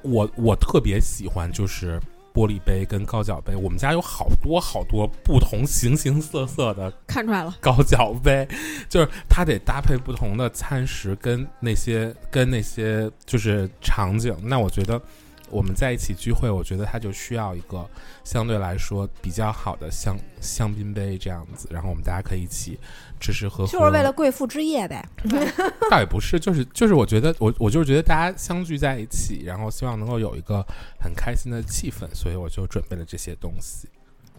[0.03, 1.99] 我我特别喜欢就是
[2.33, 8.47] 玻璃杯跟高脚杯，我们家有好多好多不同形形色色的看出来了，高脚杯，
[8.89, 14.35] 就是它得搭配不同的餐食跟那些跟那些就是场景。
[14.43, 15.01] 那我觉得
[15.49, 17.85] 我们在一起聚会，我觉得它就需要一个
[18.23, 22.79] 相对来说比较好的香香槟杯这样子，然后我们大家可以一起
[23.21, 25.07] 吃吃喝喝，就是为了贵妇之夜呗。
[25.89, 30.65] 倒也不是，就是就是我觉得我我就是觉得大家相聚在一起，然后希望能够有一个
[30.99, 33.87] 很开心的气氛，所以我就准备了这些东西。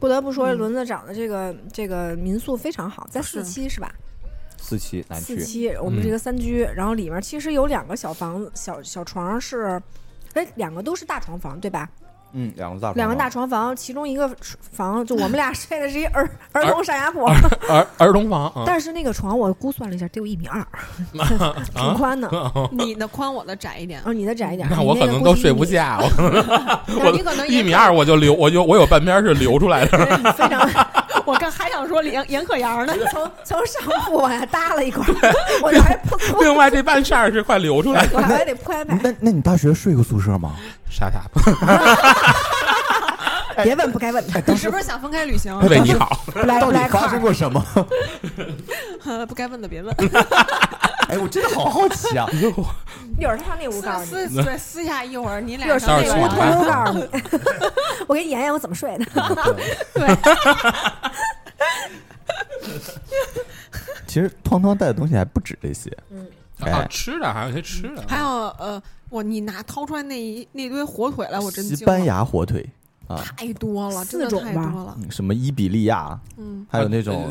[0.01, 3.95] 不得不说，嗯轮子长的这个这个民宿非常好，在四期是吧？
[4.59, 9.81] 四期南区，四期，我们这个三居，然后里面其实有两个小房子，小小床是，
[10.35, 11.88] 哎，两个都是大床房对吧？
[12.35, 14.31] 嗯，两个大两个大床床房，其中一个
[14.73, 17.25] 房就我们俩睡的是一儿 儿童上下铺，
[17.68, 22.31] 儿儿童房啊，但是那个床我估算了一下，得有一米二，啊 挺宽的。
[22.71, 24.01] 你的宽，我的窄一点。
[24.05, 30.33] 哦，你的窄一点，那我可能都睡不下，我 可能那你可能一米二我就流，我就我有半边是流出来的。
[30.33, 30.68] 非常
[31.25, 35.05] 我刚还想说严严可阳呢，从从上铺往下搭了一块，
[35.62, 35.99] 我这还
[36.40, 38.99] 另外这半扇是快流出来的，我还得拍拍。
[39.03, 40.57] 那那你大学睡过宿舍吗？
[40.92, 41.22] 傻傻
[43.62, 45.59] 别问不该问的，你是不是想分开旅行？
[45.68, 46.24] 为你好。
[46.46, 46.78] 来到底。
[46.88, 47.64] 发生过什么？
[49.28, 49.94] 不该问的别问。
[51.09, 52.26] 哎，我真的好好奇啊！
[53.18, 57.09] 一会儿上那屋告诉私你，私对私下一会儿你一会俩儿上那屋上那个偷偷告诉你，
[58.09, 59.05] 我给你演演我怎么睡的。
[59.94, 60.16] 对
[64.07, 66.26] 其实汤汤带的东西还不止这些，嗯
[66.61, 68.26] 啊，哎吃的还有一些吃的，还有
[68.59, 72.66] 呃，我你拿掏出来那一那堆火腿来，我真惊西班牙火腿
[73.07, 74.96] 啊，太多了，真的四种吧太多了。
[74.98, 77.31] 嗯什么伊比利亚，嗯，还有那种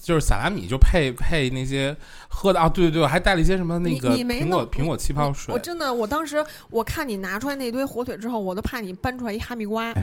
[0.00, 1.94] 就是萨拉米，就配配那些
[2.28, 9.92] 喝的啊，对对对，还带了一些什么那个你你没苹果苹果气泡水我，真的，我当时我看你拿出来那堆火腿之后，我都怕你搬出来一哈密瓜。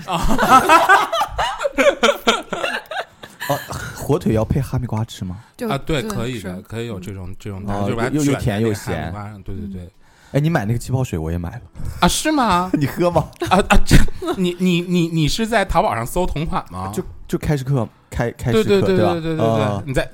[3.49, 3.58] 哦，
[3.95, 5.39] 火腿要配哈密瓜吃吗？
[5.56, 9.89] 就啊，对，可以的，可以有这种这种，哦就把它又又卷在那个甜又咸哈密瓜上，对对对，
[10.33, 11.61] 哎，你买那个气泡水我也买了，
[12.01, 12.69] 啊，是吗？
[12.77, 13.27] 你喝吗？
[13.49, 13.95] 啊啊，这
[14.35, 16.91] 你你你你是在淘宝上搜同款吗？
[16.93, 18.81] 就就开市客开开市对？
[18.81, 20.09] 对对对对对啊对，你在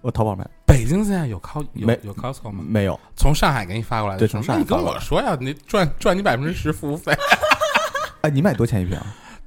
[0.00, 2.64] 我淘宝买北京现在有 Co 有没有 Costco 吗？
[2.66, 7.12] 没有，从上海给你发过来的对从上海那你跟我说呀，你赚赚你百分之十服务费。
[8.22, 9.06] 哎，你买多钱一瓶啊？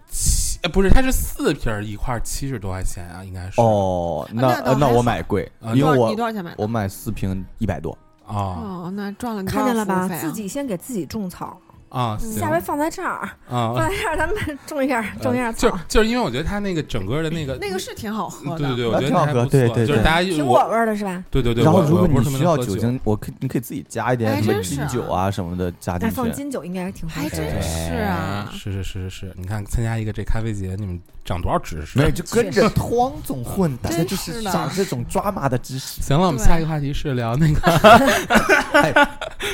[0.09, 6.55] 七呃不是，它是四瓶一块七十多块钱啊，应该是哦，那那我买贵，啊因为我你我多少钱买的？
[6.57, 7.95] 我买四瓶一百多。
[8.27, 8.35] 啊。
[8.35, 10.07] 哦，那赚了看见了吧？
[10.07, 15.79] 自己先给自己种草，啊，下回放在这儿，啊， 放在这儿，咱们种一下，种一下就草。
[15.87, 18.57] 就是因为我觉得它那个整个的那个那个是挺好喝的。
[18.59, 21.23] 对对对，我觉得挺好喝还不错，对对对就是大家苹我果味的是吧？
[21.31, 26.31] 对对对，然后如果你需要酒精，我可你可以自己加一点哎什么金酒啊什么的加进去，放。
[26.31, 27.29] 金酒应该挺好还。
[27.29, 32.05] 真是啊是是是是是，你看参加一个这咖啡节，你们长多少知识没？
[32.05, 32.89] 有，就跟着汤
[33.23, 36.01] 总混，大家真就是是的长这种抓马的知识。
[36.01, 37.71] 行了，我们下一个话题是聊那个，
[38.73, 38.93] 哎，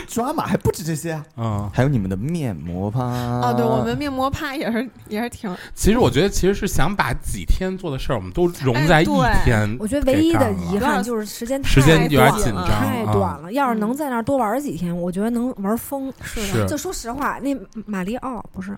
[0.08, 3.02] 抓马还不止这些啊，嗯，还有你们的面膜趴。
[3.02, 9.06] 哦，哦对，我们面膜趴也是也是挺其实我觉得其实是想把几天做的事儿，我们都融在一
[9.44, 9.76] 天。
[9.80, 13.52] 我觉得唯一的遗憾就是时间时间有点太短了紧张，啊太短了。
[13.54, 16.14] 要是能在那儿多玩几天，我觉得能玩疯。
[16.24, 17.56] 是的就说实话，那
[17.86, 18.78] 马里奥不是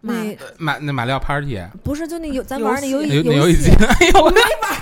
[0.00, 4.80] 马那马那马里奥 Party，不是就那游咱玩那游戏戏游游戏机，， 哎呦我，没玩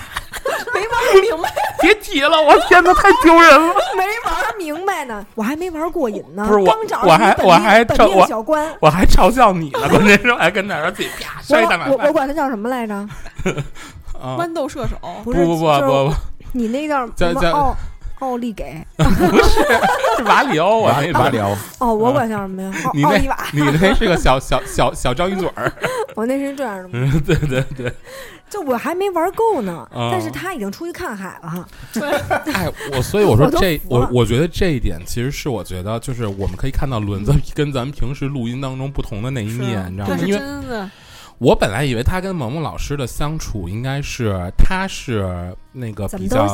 [1.13, 1.53] 不明白。
[1.81, 3.75] 别提了，我天哪，太丢人了。
[3.97, 6.45] 没玩明白呢，我还没玩过瘾呢。
[6.47, 12.13] 不是我我还我还嘲我小关，我还嘲笑你呢，关键是我还跟那儿自己啪 我摔一大碗我我。
[12.13, 12.95] 管他叫什么来着？
[12.95, 16.15] 啊豌豆射手，不不是，不不不不，
[16.53, 17.77] 你那叫叫叫什么奥
[18.25, 18.85] 奥利给。
[18.97, 19.49] 不是
[20.17, 22.73] 是瓦里奥啊，那个马里奥，哦，我管叫什么呀？
[22.85, 25.73] 奥你那奥利瓦，你那是个小小小小章鱼嘴儿，
[26.17, 26.91] 我那是这样的吗？
[26.93, 27.93] 嗯，对对对，
[28.49, 31.69] 就我还没玩够呢，啊但是他已经出去看海了。
[32.53, 40.17] 哎，我所以我说这我我觉得这一点其实是我觉得就是我们可以看到轮子跟咱们平时录音当中不同的那一面，你知道吗？
[40.25, 40.35] 因
[40.71, 40.89] 为，
[41.39, 46.47] 我本来以为他跟萌萌老师的相处应该是他是那个比较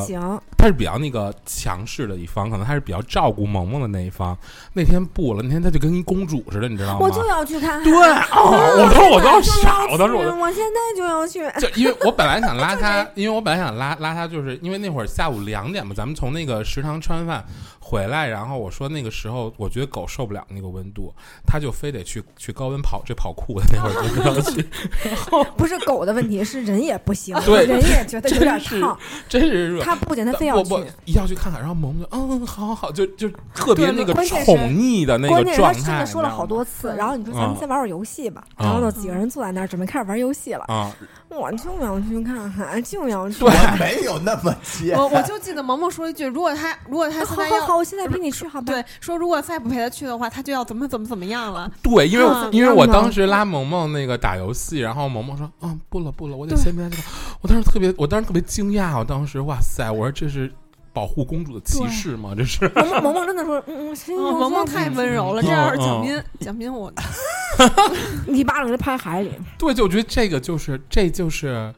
[0.57, 4.37] 他是比较那个强势的一方，可能他是比较照顾萌萌的那一方。
[4.73, 7.01] 那天不了，那天他就跟一公主似的，你知道吗？
[7.01, 7.85] 我就要去看海。
[7.85, 11.41] 对，哦 我当时我都要就傻，要我当时我我现在就要去。
[11.61, 17.45] 就因为我本来想拉 他，因为我本来想拉拉他，就是因为那会儿下午两点嘛，咱们从那个食堂吃完饭
[17.79, 21.13] 回来，然后我说那个时候我觉得狗受不了那个温度，
[21.47, 24.63] 他就非得去去高温跑这跑酷的那会儿就要去，
[25.57, 28.99] 不是狗的问题，是人也不行，对人也觉得有点烫。
[29.29, 29.83] 真是热。
[29.83, 40.93] 他不仅他非要去我我，一要去看看，然后萌萌就嗯，好好好，就就特别对那个关键是宠溺的那关键是个状态，他真的说了好多次，然后你说咱们嗯先玩会儿游戏吧，嗯然后呢几个人坐在那儿准备开始玩游戏了知，道吗
[41.39, 43.39] 我就要去看看，就要去。
[43.41, 44.91] 对我没有那么急。
[44.93, 48.73] 我我就记得萌萌说一句，如果他如果他好现在要好好，我现在陪你去，好吧？
[48.73, 51.71] 对说如果再不陪他去的话，他就要怎么怎么怎么样了。
[51.83, 57.03] 对，因为嗯因为我当时拉萌萌那个打游戏，然后萌萌说：“嗯，不了不了，我得先陪他这个。”
[57.41, 60.53] 我当时特别，我当时特别惊讶，我当时哇塞，我说这是
[60.93, 62.35] 保护公主的骑士吗？
[62.37, 66.93] 这是萌萌萌萌真的说，嗯嗯，萌萌太温柔了，嗯这要是嗯蒋斌，蒋斌我
[68.29, 69.31] 一巴掌就拍海里。
[69.59, 71.73] 对，就我觉得这个就是这就是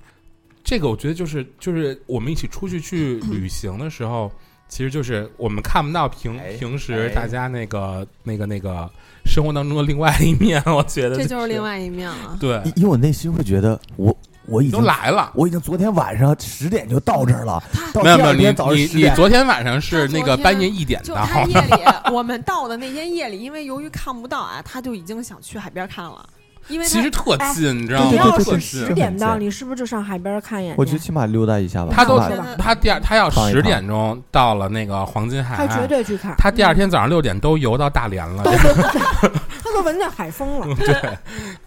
[0.65, 4.31] 这个，我觉得就是就是我们一起出去去旅行的时候，
[4.69, 8.91] 其实就是我们看不到平哎平时哎大家那个那个那个
[9.27, 12.37] 生活当中的另外一面，我觉得这就是是另外一面了。
[12.41, 14.17] 对，为我内心会觉得，我
[14.47, 15.31] 我已经来了。
[15.35, 26.29] 我已经昨天晚上十点就到这儿了，到没有没有，你你，你昨天晚上是那个半夜一点就到，他夜里，我们到的那天夜里，因为由于看不到啊，他就已经想去海边看了，
[26.69, 28.11] 因为其实特哎近，你知道吗？
[28.11, 30.75] 你要特是十点到，你是不是就上海边看一眼？
[30.79, 31.93] 我觉得起码溜达一下吧。
[31.93, 32.19] 他都
[32.59, 36.35] 他第二他要十点钟到了那个黄金海岸他绝，对去看。
[36.39, 38.43] 他第二天早上六点都游到大连了。
[38.45, 40.75] 他都闻见海风了。
[40.77, 41.19] 对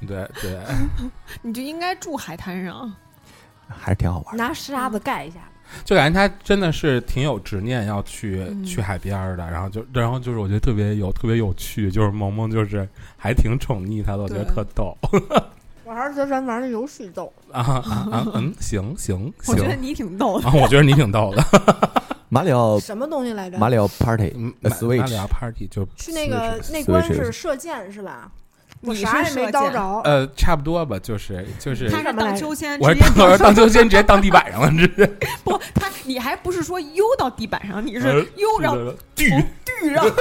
[0.08, 0.60] 对对，
[1.42, 2.92] 你就应该住海滩上。
[3.68, 4.44] 还是挺好玩的。
[4.44, 5.38] 拿沙子盖一下。
[5.84, 14.96] 就感觉他真的是挺有执念要去、嗯去海边儿的，然后就然后就是我觉得特别有特别有趣，就是萌萌就是还挺宠溺他的，我觉得特逗
[15.86, 17.32] 我还是觉得咱玩的游戏逗。
[17.52, 20.48] 啊啊啊嗯行行 我觉得你挺逗的。
[20.48, 21.44] 啊，我觉得你挺逗的。
[22.28, 23.58] 马里奥什么东西来着？
[23.60, 28.32] 马里奥 Party 嗯，呃马 Switch 马里奥 Party 就去那个那关是射箭是吧？
[28.86, 29.82] 我你啥也没叨着。
[30.04, 35.06] 呃差不多吧，就是就是他是荡秋千，我是直接当荡秋千直接荡地板上了，直接
[35.44, 38.78] 不，他你还不是说悠到地板上，你呃是悠然后
[39.16, 39.30] 巨
[39.82, 40.06] 绿上，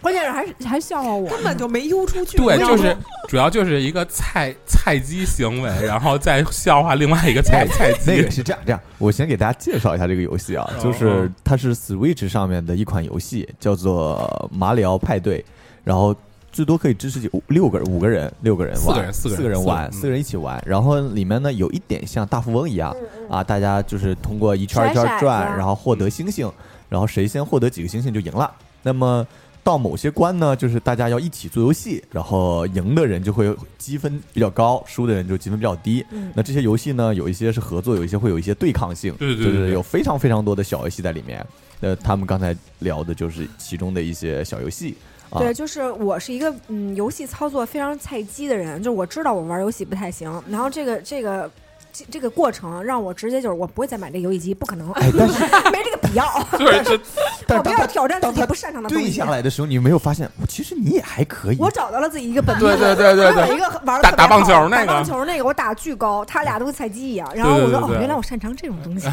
[0.00, 1.28] 关键是还是还笑话我。
[1.28, 2.36] 根本就没悠出去。
[2.36, 2.96] 对，就是
[3.28, 8.12] 主要就是一个菜菜鸡行为，然后再笑话另外一个菜菜鸡。
[8.12, 15.40] 那个是这样，这样，我先给大家介绍一下这个游戏啊，哦就是它是 Switch 上面的一款游戏，叫做《马里奥派对》，
[15.82, 16.14] 然后
[16.50, 20.62] 最多可以支持几五六个人、五个人、六个人玩，四个人四个人四个人玩，四个人四个人一起玩。
[20.66, 22.94] 然后里面呢有一点像大富翁一样
[23.28, 26.50] 啊，大家就是通过一圈一圈转，然后获得星星，
[26.88, 28.50] 然后谁先获得几个星星就赢了。
[28.82, 29.26] 那么
[29.62, 36.04] 到某些关呢，就是大家要一起做游戏，然后赢的人就会积分比较高，输的人就积分比较低。
[36.10, 41.44] 嗯那这些游戏呢，有一些是合作，有一些会有一些对抗性，对对对对就是有非常非常多的小游戏在里面。
[41.80, 44.96] 那，他们刚才聊的就是其中的一些小游戏
[45.30, 45.38] 啊。
[45.38, 51.50] 对，就是我是一个嗯游戏操作非常菜鸡的人，就是我知道我玩游戏不太行，然后这个这个
[51.92, 56.26] 这这个过程让我直接就是我不会再买这个游戏机，不可能，哎，但是 没这个必要，
[56.58, 56.92] 对，这
[57.56, 59.12] 我不要但是当他挑战自己不擅长的东西对。
[59.12, 61.56] 下来的时候，你有没有发现，其实你也还可以。
[61.58, 67.30] 我找到了自己一个本命，对对对对对我有一个玩的打打棒球那个打棒球那个我打巨高，他俩都跟菜鸡一样。
[67.34, 69.08] 然后我说哦，对对对对原来我擅长这种东西。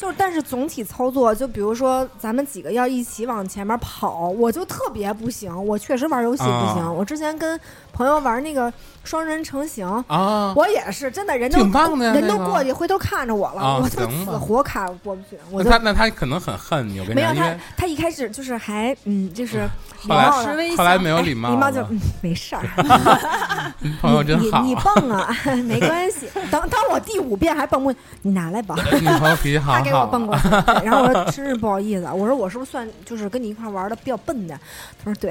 [0.00, 5.54] 就是，但是总体操作，就比如说咱们几个要一起往前面跑，我就特别不行。
[5.66, 6.82] 我确实玩游戏不行。
[6.82, 7.58] 啊我之前跟
[7.92, 8.72] 朋友玩那个
[9.04, 15.38] 双人成行，啊，我也是真的，人都挺棒的呀人都过去回头看着我了，啊我就死活卡过不去。
[15.50, 19.68] 我就那他那他可能很恨你，我跟你讲，没有他，他一开始就是还嗯，就是
[20.08, 20.30] 后来
[20.76, 22.62] 后来没有礼貌了，礼貌就嗯没事儿。
[24.00, 25.28] 朋友真好你你， 蹦啊，
[25.64, 26.26] 没关系。
[26.50, 28.74] 等当我第五遍还蹦不，你拿来吧。
[29.00, 30.48] 你朋友脾气好他给我好蹦过去，
[30.84, 34.58] 然后我说真是不好意思啊，我说我是不是算就是跟你一块玩的比较笨的？
[35.04, 35.30] 他说对，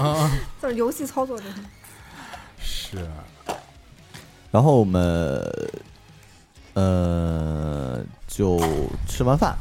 [0.00, 1.62] 啊， 就是游戏操作这块。
[2.58, 3.08] 是
[4.50, 5.40] 然后我们
[6.74, 8.60] 呃就
[9.06, 9.56] 吃完饭，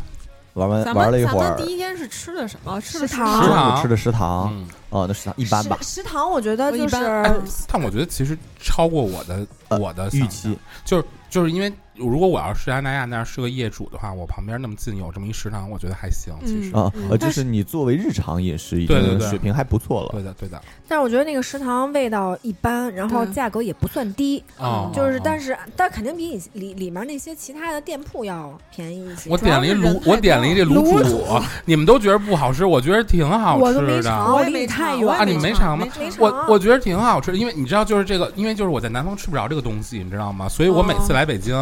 [0.54, 1.36] 玩完玩了一会儿。
[1.36, 2.80] 们咱们，第一天是吃的什么？
[2.82, 3.34] 吃的食堂。
[3.34, 3.78] 中食堂。
[3.78, 16.34] 午吃的食堂，嗯，哦，那食堂一般吧，食食堂我觉得就一般是但我觉得其实超过我的呃我的预期，就是就是因为如果我要是安那亚那样是个业主的话，我旁边那么近有这么一食堂，我觉得还行。
[16.46, 20.10] 其实，啊，就是你作为日常饮食已对对对经水平还不错了。
[20.14, 20.62] 对的对的。
[20.88, 29.30] 但是我觉得那个食堂味道一般，然后价格也不算低，哦，就是哦但是但肯定比你里里面那些其他的店铺要便宜一些。
[29.30, 31.24] 我点了一卤，我点了一这多卤卤煮，
[31.66, 34.10] 你们都觉得不好吃，我觉得挺好我都没吃的。
[34.10, 40.48] 尝离你我也没尝我也太远啊你没尝吗没我尝我觉得挺好吃，因为你知道，就是这个，因为就是我在南方吃不着这个东西，你知道吗？
[40.50, 41.56] 所以我每次哦来北京，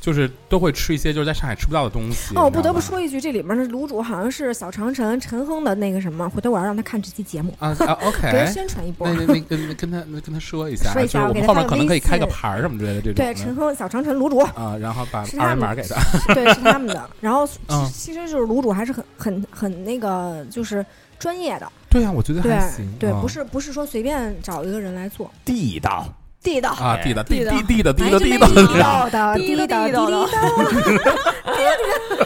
[0.00, 2.34] 就是都会吃一些就是在上海吃不到的东西。
[2.36, 9.24] 哦，我不得不说一句，这里面的卤煮好像是小长城陈亨的那个什么，回头我要让他看这期节目，啊 啊给人，OK，宣传一波那。
[9.24, 15.96] 那那跟跟他跟他说一下，说一下就是我后面可能可以开个牌儿什么之类的这种对，陈亨小长城卤煮，啊，然后把二维码给他。
[16.34, 17.08] 对，是他们的。
[17.20, 20.84] 然后嗯其实就是卤煮还是很很很那个，就是
[21.18, 22.86] 专业的，对啊，我觉得对还行。
[22.98, 26.06] 对，嗯不是不是说随便找一个人来做，地道，
[26.44, 26.70] 地道。
[26.70, 30.02] 啊，地道地地道地地道地哎这没的地道地地道，地道地道，地道的地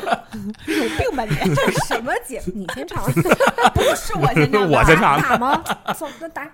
[0.05, 0.28] 道，
[0.67, 1.35] 有病吧你？
[1.55, 2.53] 这是什么节目？
[2.55, 5.63] 你先唱， 不是我先唱的，我先唱打吗？
[5.99, 6.47] 走那打。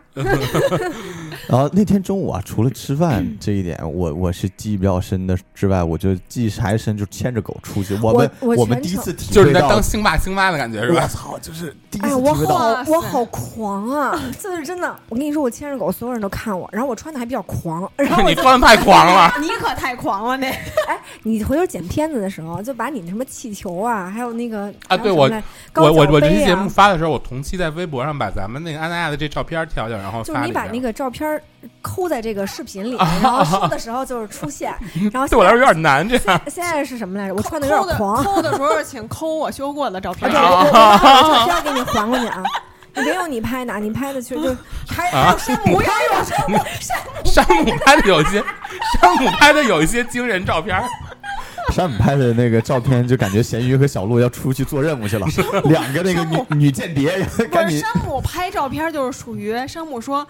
[1.48, 7.98] 然后那天中午啊，除了吃饭这一点，我我是记忆比较深的之外，我就记忆还深，就牵着狗出去。
[8.02, 11.02] 我们我我们第一次体就是在当星爸星妈的感觉是吧？
[11.02, 14.20] 我操，就是第一哎，我次体会到，好哇塞我好狂啊！
[14.40, 19.32] 这是真的，我跟你说，我牵着狗，所有人都看我，然后我穿的还比较狂，然后你就穿的太狂了。
[19.40, 20.48] 你可太狂了那。
[20.86, 25.30] 哎你回头剪片子的时候，就把你那什么气球啊，还有那个啊对我
[25.76, 30.52] 我我我这期节目发的时候，我同期在微博上把咱们那个安那亚的这照片调调，然后就是你。
[30.52, 31.40] 把那个照片
[31.82, 34.72] 抠在这个视频里， 啊然后说的时候就是出现，
[35.12, 36.40] 然后对我来说有点难，这样。
[36.46, 37.34] 现在是什么来着？
[37.34, 40.40] 我穿的有点狂，抠的时候请抠我修过的照啊片对，。
[40.40, 42.42] 我我我把照片给你还过去啊。
[42.96, 44.56] 你别用你拍的，啊你拍的其实就
[44.86, 46.24] 还还有山姆拍的，
[47.24, 48.44] 山姆拍的有一些，
[49.00, 50.80] 山姆拍的有一些惊人照片。
[51.72, 55.26] 山姆拍的那个照片，就感觉咸鱼和小鹿要出去做任务去了，
[55.64, 60.26] 两个那个女女间谍，不赶紧是山姆拍照片就是属于山姆说，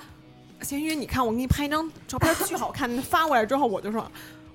[0.62, 4.10] 咸鱼，你看我给你拍一张照片巨好看，发过来之后我就说，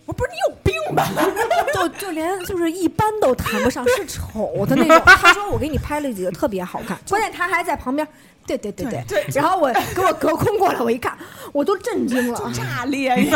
[0.06, 1.08] 我不是你有病吧？
[1.74, 5.02] 就就连就是一般都谈不上，是丑的那种。
[5.06, 8.08] 他说我给你拍了几个特别好看，关键他还在旁边。
[8.48, 11.16] 对对对对对然后我给我隔空过来，我一看，
[11.52, 12.52] 我都震惊了。
[12.52, 13.16] 炸裂！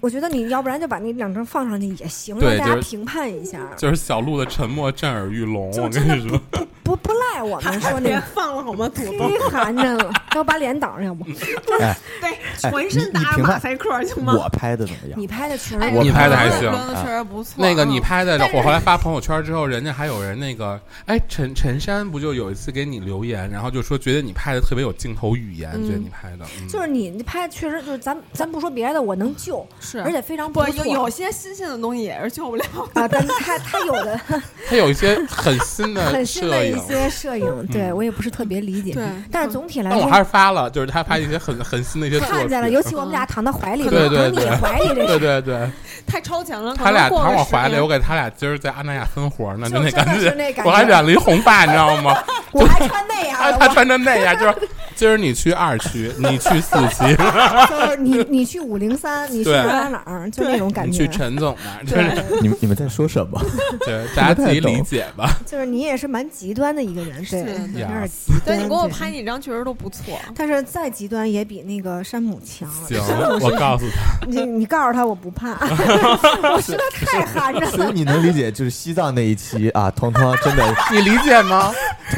[0.00, 3.60] 我觉得你要不然就把那两张放上去也行，让大家评判一下。
[3.76, 6.40] 就是小鹿的沉默震耳欲聋，我跟你说，
[6.84, 8.88] 不不赖我们说那 放了好吗？
[8.88, 11.24] 土豆，忒寒碜了，要不把脸挡上，要不
[11.80, 12.30] 哎，对，
[12.62, 14.34] 哎浑身打马赛克行吗？
[14.36, 15.18] 我拍的怎么样？
[15.20, 17.54] 你拍的确哎实我你拍的还我行确实不错。
[17.56, 32.64] 那个你嗯拍的我后来发朋友圈之后，人家还有人那个，哎，陈陈山不就有一次给你留言，然后就说觉得你拍的特别有镜头语言，嗯觉得你拍的，嗯就是你拍的确实就是咱咱不说别的，我能救，是而且非常不错有有些新鲜的东西也是救不了。
[32.94, 34.20] 啊，但他他有的
[34.68, 36.72] 他有一些很新的 很新摄影。
[36.72, 38.92] 的一些摄影，对我也不是特别理解。
[38.92, 42.18] 对但是总体来说但我还是发了，就是他拍一些很很新的一些。
[42.20, 45.18] 看见了，尤其我们俩躺到怀里，对对对怀里这对。
[45.18, 45.70] 对对，
[46.06, 50.32] 太超前了，他俩躺我怀里，我给他俩今儿在阿那亚分活呢，就那感觉
[50.64, 52.16] 我还觉染了一红发，你知道吗？
[52.52, 61.06] 我还穿那样他穿成那样，就是今儿你去二区，你去四区，我 就是你你去五零三，你去对哪儿哪儿，就那种感觉你去。
[61.16, 63.38] 陈总那儿，就是对，你们你们在说什么？
[63.80, 65.30] 就是 大家自己理解吧。
[65.44, 67.38] 就是你也是蛮极端的一个人，对，是
[67.74, 68.40] 有点极端。
[68.46, 70.18] 对你给我对拍几张确实都不错。
[70.34, 72.66] 但是再极端也比那个山姆强。
[72.88, 72.98] 行，
[73.40, 77.70] 我告诉他，你你告诉他我不怕，我实在太寒碜了。
[77.70, 81.70] 所以你能理解，就是西藏那一期啊，彤彤真的你理解吗？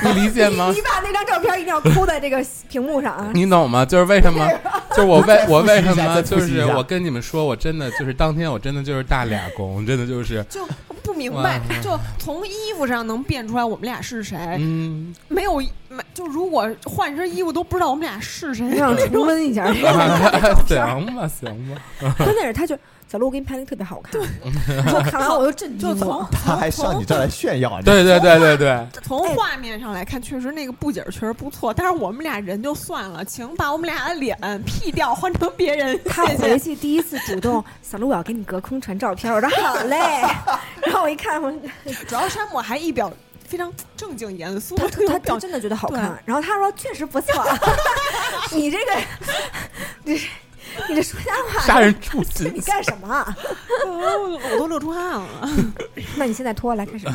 [0.05, 0.77] 你理解吗你？
[0.77, 3.31] 你把那张照片一定要抠在这个屏幕上啊！
[3.35, 3.85] 你懂吗？
[3.85, 4.49] 就是为什么？
[4.91, 6.23] 就是我为我为什么？
[6.23, 10.67] 就是我跟你们说，我真的就是当天我真的就是大俩工，真的就是， 就
[11.03, 15.57] 不明白，就从衣服上能辨出来我们俩是谁，嗯，没有
[15.89, 18.77] 没就如果换身衣服都不知道我们俩是谁我。
[18.77, 19.67] 想重温一下。
[20.67, 22.77] 行吧，行吧，关键是他就
[23.11, 24.21] 小鹿，我给你拍的特别好看。
[24.21, 26.29] 我 看完我就震惊了。
[26.31, 34.37] 他还上你这儿来炫耀，对对对对对， 从画面上来看，确实那个布景确实不错，但是我们俩人就算了，请把我们俩的脸
[34.67, 35.99] P 掉，换成别人。
[36.05, 39.97] 他回去第一次主动，小鹿我要给你隔空传照片，我说好嘞。
[40.85, 41.51] 然后我一看，我
[42.07, 43.11] 主要山姆还一表
[43.47, 46.23] 非常正经严肃，他他他真的觉得好看。
[46.27, 47.43] 然后他说确实不错，
[48.53, 48.93] 你这个，
[50.05, 50.21] 你
[50.89, 52.61] 你这说瞎话，杀人处心 你。
[52.61, 53.37] 干什么啊？
[53.87, 55.51] 我都乐出汗了，
[56.17, 57.07] 那你现在脱来开始。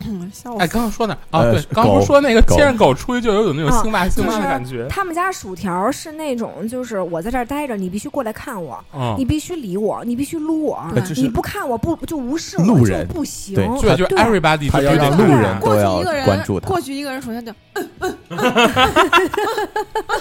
[0.32, 1.40] 笑哎，刚刚说哪啊？
[1.40, 4.86] 呃对，刚刚不是说那个牵着狗出去就有种那种啊星爸星妈就是的感觉。
[4.88, 10.82] 他们家薯条是那种，就是我在这儿待着，你必须过来看我，嗯你，必须理我，你必须撸我，
[11.16, 13.54] 你不看我不就无视我就路人不行。
[13.54, 17.52] 对对，就是 everybody 他要让对路人过都要去一个人关注他过去一个人首先就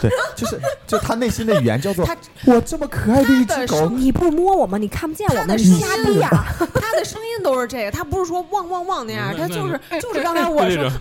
[0.01, 2.15] 对，就是就他内心的语言叫做他
[2.45, 6.30] 我这么可爱的一只狗你不摸我吗，你看不见我吗，你瞎逼呀！
[6.75, 9.68] 他的声音都是这个，他不是说汪汪汪那样，他就是
[9.99, 10.91] 就是刚才我这说种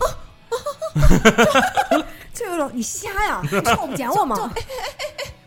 [2.33, 4.51] 就有种你瞎呀，你瞅不见我吗？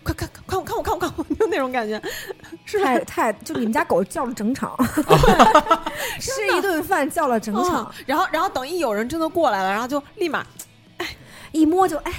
[0.04, 2.02] 快看看我看我看我看我，就那种感觉，
[2.66, 2.86] 是吧？
[2.86, 4.76] 太太，就你们家狗叫了整场，
[6.20, 10.46] 吃一顿饭叫了整嗯场，，然后然后等一有人真的过来了，然后就立马
[11.52, 12.12] 一摸就哎，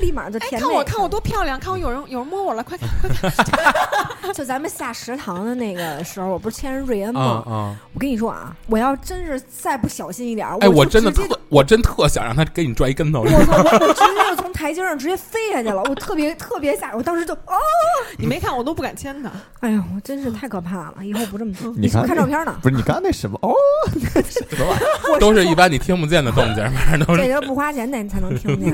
[0.00, 0.64] 立马就哎甜哎。
[0.64, 4.32] 看我看我多漂亮，看我有人有人摸我了，快看快看！
[4.34, 7.44] 就咱们下食堂的那个时候，我不是牵着瑞恩嗯吗？
[7.46, 13.20] 嗯，我跟你说啊，我要真是再不小心一点儿，哎，我真的特，我真特想让他给你拽一跟头。
[13.20, 13.56] 我操！
[13.62, 17.54] 我我直接就从台阶上直接飞下去了，我特别特别吓人，我当时就哦，
[18.18, 19.30] 你没看我都不敢牵他，
[19.60, 21.72] 哎呀，我真是太可怕了，以后不这么做。
[21.76, 23.54] 你看看照片呢， 不是你刚刚那什么哦，
[23.92, 24.82] 什么玩意
[25.14, 25.18] 儿？
[25.20, 27.22] 都是一般你听不见的动静，反正都是。
[27.22, 28.73] 这个不花钱的你才能听见。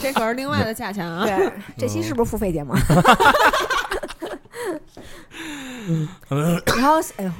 [0.00, 1.24] 这可是另外的价钱啊！
[1.24, 2.74] 对，这期是不是付费节目？
[6.28, 7.32] 然后，哎呦，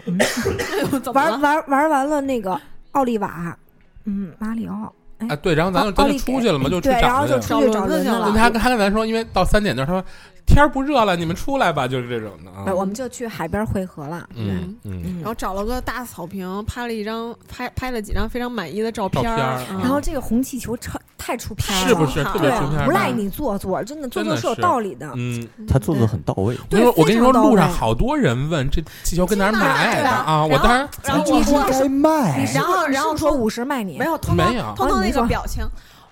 [1.13, 1.41] 玩？
[1.41, 2.59] 玩玩完了那个
[2.93, 3.57] 奥利瓦，
[4.05, 8.33] 嗯，马里奥，哎，对，然后咱就真出去了嘛，就出去找找轮子去了。
[8.35, 10.03] 他他跟咱说，因为到三点那，他说
[10.49, 12.65] 天儿不热了，你们出来吧，就是这种的啊。
[12.67, 12.73] 哎，。
[12.73, 14.27] 我们就去海边汇合了。
[14.35, 14.75] 嗯
[15.19, 19.79] 然后找了个大草坪，拍了一张拍拍了几张非常满意的照片照片儿儿，嗯。
[19.81, 22.25] 然后这个红气球超太出片儿了，是不是？
[22.25, 22.85] 特别对？
[22.85, 25.09] 不赖你做作，真的做作是有道理的。
[25.15, 26.57] 嗯，他做的很到位。
[26.97, 30.45] 我跟你说，路上好多人问这气球跟哪儿买的啊？
[30.45, 32.51] 我当时然后我说该卖。
[32.55, 33.99] 然后然后说五十卖你？
[33.99, 34.07] 没？
[34.07, 34.73] 有通通没有。
[34.75, 35.63] 通通那个表情，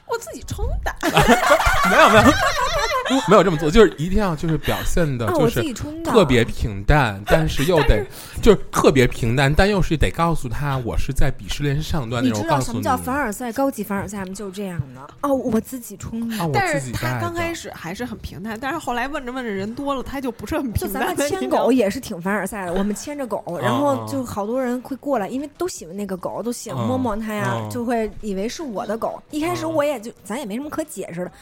[0.09, 0.95] 我自己冲的，
[1.91, 2.23] 没有没有
[3.29, 8.05] 没有这么做，就是一定要就是表现的啊，我自就是己冲的，特别平淡，但是又得
[8.43, 14.33] 就是特别平淡，但又是得告诉他我是在鄙视链上端那种，你知道告诉你什么叫凡尔赛高级凡尔赛吗？
[14.35, 16.37] 就是这样的哦，我自己冲的。
[16.53, 21.17] 但是他刚开始还是很平淡，但是后来问着问着人多了，他就不是很平就咱们。
[21.29, 29.23] 牵狗也是挺凡尔赛的，我们牵着狗，然后就好多人会过来，因为都喜欢那个狗，都喜欢摸摸它呀，嗯就会以为是我的狗。
[29.31, 31.32] 一开始嗯我也就咱也没什么可解释的，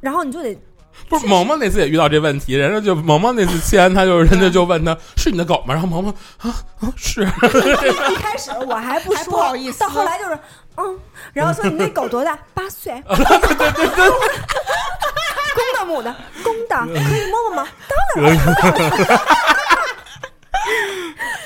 [0.00, 0.56] 然后你就得
[1.08, 5.74] 不是萌萌那次也遇到这问题，人家就萌萌那次签他就人家就问他是你的狗吗？
[5.74, 7.22] 然后萌萌啊啊是，
[8.10, 10.38] 一开始我还不还说，不好意思到后来就是
[10.76, 10.98] 嗯，
[11.32, 12.38] 然后说你那狗多大？
[12.52, 13.02] 八岁。
[15.54, 16.76] 公的母的，公的
[17.08, 17.68] 可以摸摸吗？
[17.88, 18.40] 当然了，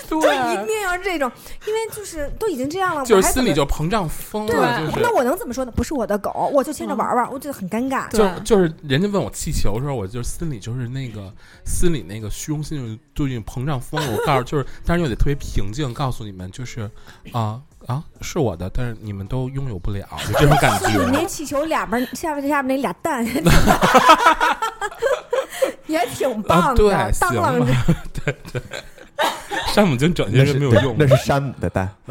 [0.09, 0.23] 就一
[1.03, 1.33] 对，这种，
[1.67, 5.73] 因为就是都已经这样了，就是心里就膨胀疯对了，就是那我能怎么说呢？
[5.75, 8.09] 不是我的狗，我就牵着玩玩，我觉得很尴尬。
[8.11, 11.33] 就就是人家问我气球的时候，我就心里就是那个
[11.65, 14.13] 心里那个虚荣心就就已经膨胀疯了。
[14.13, 16.91] 我告诉就是，但是又得特别平静，告诉你们就是
[17.33, 21.25] 啊啊是我的，但是你们都拥有不了，就这种感觉 你那。
[21.27, 23.25] 气球俩边下边下边那俩蛋，
[25.87, 26.91] 也挺棒啊，的，对，
[27.21, 27.67] 当行啷着。
[28.25, 28.63] 对对。
[29.75, 31.89] 山姆精整些那是是没有用的那是山姆的蛋，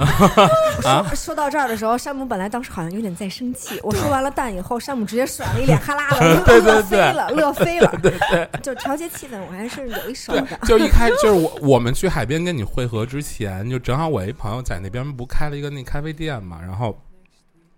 [0.86, 1.06] 啊！
[1.16, 3.80] 说到这儿的时候，山姆本来当时好像有点在生气。
[3.84, 8.00] 我说完了蛋以后，山姆直接甩了一脸哈喇子， 对对乐飞了，乐飞了。
[8.02, 10.46] 对对，就调节气氛，我还是有一手的，。
[10.66, 16.98] 就一开就是我我们去海边跟你会合之前，就正好我一朋友在那边不开了一个那咖啡店嘛，然后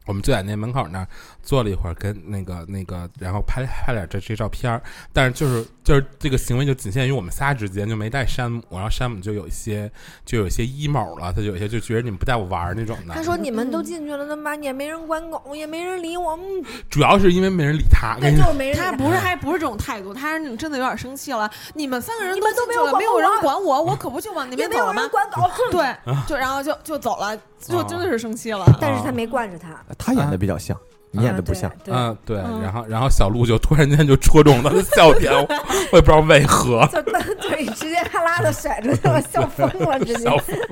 [0.09, 1.07] 我们就在那门口那儿
[1.43, 4.81] 坐了一会儿，跟那个那个，然后拍拍点这这照片儿，
[5.13, 9.89] 但是就是就是这个行为就仅限于我们仨之间，就没带山姆，然后山姆就有一些
[10.25, 13.13] 就有一些 emo 了，他就有些就觉得你们不带我玩儿那种的。
[13.13, 16.31] 他说：“你们都进去了，他妈也没人管狗，也没人理我。
[16.37, 21.47] 嗯，主要是因为没人理他，就是没人理他不是还不是这种态度，他是那种真的有点生气了。
[21.75, 25.09] 你们三个人你们都没有进去了，没有管我人管我，我可不就往那也没有边走了吗人？
[25.11, 25.47] 管狗。
[25.71, 25.95] 对，
[26.25, 28.65] 就然后就就走了，就真的是生气了。
[28.79, 30.77] 但是他没惯着他，他演的比较像，
[31.11, 31.71] 你演的不像。
[31.87, 35.47] 嗯，对，嗯然后然后小鹿就突然间就戳中了他的笑点，我
[35.91, 40.65] 我也不知道为何，就对，直接哈喇子甩出去了，笑疯了， 直接笑疯了，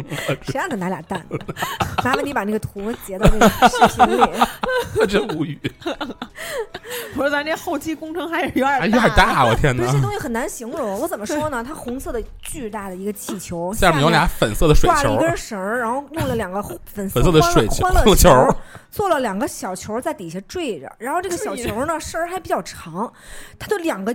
[0.44, 1.24] 谁让他拿俩蛋？
[2.04, 4.24] 麻烦你把那个图截到那个视频里。
[5.08, 5.60] 真无语，
[7.16, 9.86] 我说咱这后期工程还是有点哎，有点大，我天哪！
[9.92, 11.64] 这东西很难形容，我怎么说呢？
[11.66, 18.56] 它红色的巨大的一个气球，下面有俩粉色的水球挂了一，根绳儿，然后弄了两个粉粉色的水球欢乐球球，
[18.98, 23.14] 做了两个小球在底下坠着，然后这个小球呢身儿还比较长，
[23.60, 24.12] 它的两个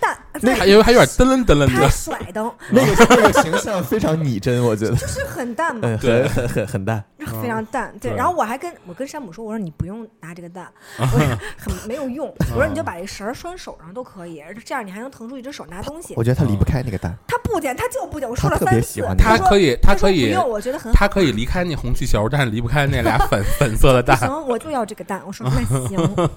[0.00, 7.04] 蛋，那还有还有点噔噔噔噔他还的，甩灯， 那个那个形象非常拟真，我觉得，就是很淡嘛，很很很很淡。
[7.40, 7.94] 非常淡。
[8.00, 11.18] 对，然后我还跟我跟山姆说，我说你不用拿这个蛋，我说
[11.56, 16.24] 很没有用， 我说你就把这绳拴手上都可以，这样你还能腾出一只手拿东西我。
[16.24, 20.98] 觉得他离不开那个蛋，他不捡，他就不捡，我说了他特别三次喜欢，他说可以他可以不用，我觉得很好。
[20.98, 24.16] 他可以离开那红气球，但是离不开那俩粉粉色的蛋。
[24.18, 25.22] 行，我就要这个蛋。
[25.26, 26.28] 我说那行，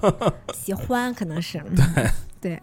[0.54, 2.10] 喜欢可能是对
[2.40, 2.62] 对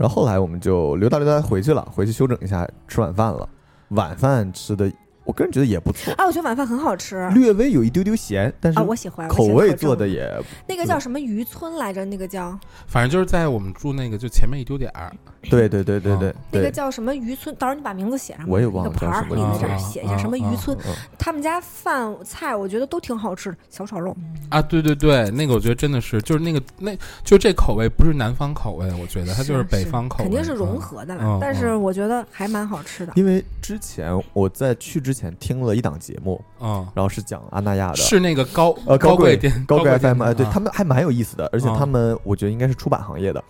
[0.00, 3.46] 然后后来我们就溜达溜达回去了，回去休整一下，吃晚饭了。
[3.88, 4.90] 晚饭吃的，
[5.24, 12.04] 我个人觉得也不错，啊，我觉得晚饭很好吃略微有一丢丢咸，但是啊，我喜欢口味做的也也那个叫什么渔村来着？
[12.04, 15.12] 那个叫反正就是在我们住那个就前面一丢点儿，
[15.42, 17.54] 对对对对对那个，叫什么渔村？
[17.56, 20.76] 到时候你把名字写上，我也忘了那个牌儿，你在这儿名字写一下什么渔村。
[20.86, 24.16] 嗯他们家饭菜我觉得都挺好吃的，小炒肉。
[24.48, 31.22] 啊，对对对，那个我觉得真的是，就是那个那就这口味不是南方口味，我觉得它就是北方口味，肯定是融嗯合的了。
[31.22, 33.12] 嗯但是我觉得还蛮好吃的。
[33.16, 39.36] 因为之前我在去之前听了一档节目，嗯，然后是讲阿那亚的，是那个高呃高贵
[39.66, 41.76] 高贵贵 FM，哎，对他们还蛮有意思的，而且啊。
[41.78, 43.42] 他们我觉得应该是出版行业的，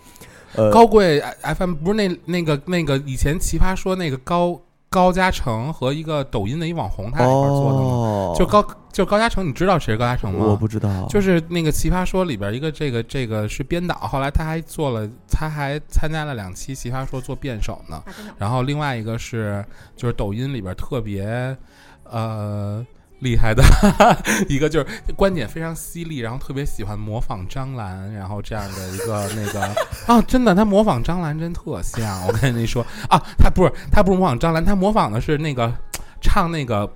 [0.54, 4.61] 呃，高贵 FM 不是那那个那个以前奇葩说那个高
[4.91, 7.84] 高嘉诚和一个抖音的一网红他俩一块做的吗？
[7.84, 10.45] 哦，就高就高嘉诚，你知道谁是高嘉诚吗？
[10.45, 18.03] 我不知道，就是那个《奇葩说》里边一个这个这个是编导，后来他还做了，他还参加了两期《奇葩说》做辩手呢。
[18.36, 19.64] 然后另外一个是
[19.95, 21.57] 就是抖音里边特别
[22.03, 22.84] 呃
[23.20, 23.62] 厉害的
[24.48, 29.62] 一个，就是观点非常犀利，然后特别喜欢模仿张兰，然后这样的一个那个
[30.12, 32.26] 啊，真的他模仿张兰真特像。
[32.26, 35.72] 我跟你说啊，他不是他不是模仿张兰，他模仿的是那个
[36.20, 36.90] 唱那个。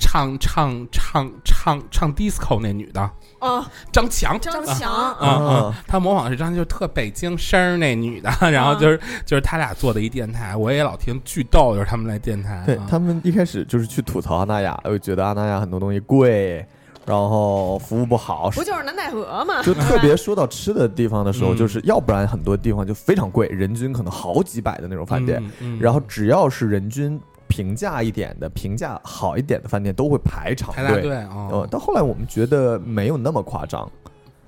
[0.00, 3.10] 唱唱唱唱唱 disco 那女的
[3.40, 5.74] 哦，张强，张张强，啊啊啊！
[5.86, 12.56] 他模仿的是张，就是特北京声儿那女的，然后就是就是他俩做的一电台，我也老听巨逗，就是他们来电台。
[12.56, 16.66] 啊对他们一开始就是去吐槽阿那亚，我觉得阿那亚很多东西贵，
[17.06, 19.62] 然后服务不好，不就是南戴河吗？
[19.62, 30.76] 就特别说到吃的地方的时候，嗯就是要不然很多地方就非常贵，人均可能好几百的那种饭店，嗯，嗯然后只要是人均平价一点的、评价好一点的饭店，都会排长队。
[30.76, 33.90] 排大队呃啊，，到后来我们觉得没有那么夸张，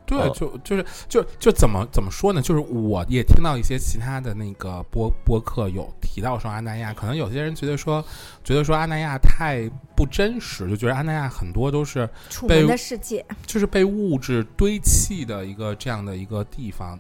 [0.06, 2.42] 对，哦就就是就就怎么怎么说呢？
[2.42, 8.04] 就是我也听到一些其他的那个播播客有提到说阿那亚，可能有些人觉得说
[8.44, 16.98] 觉得说阿那亚太不真实，就觉得阿那亚很多都是楚被门的世界，就是被物质堆砌的一个这样的一个地方。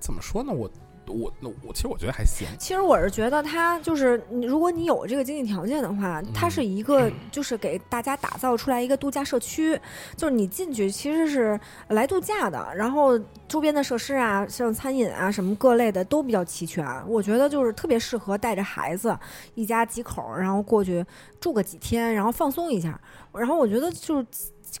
[0.00, 0.52] 怎么说呢？
[0.52, 0.68] 我
[1.06, 2.46] 我那我其实我觉得还行。
[2.58, 9.78] 其实我是觉得它就是，你如果你有这个经济条件的话，它是一个就是给大家打造出来一个度假社区，
[10.16, 16.86] 就是你进去其实是来度假的，然后周边的设施啊，像餐饮啊什么各类的都比较齐全。
[17.08, 19.18] 我觉得就是特别适合带着孩子
[19.54, 21.04] 一家几口，然后过去
[21.40, 23.00] 住个几天，然后放松一下。
[23.32, 24.26] 然后我觉得就是。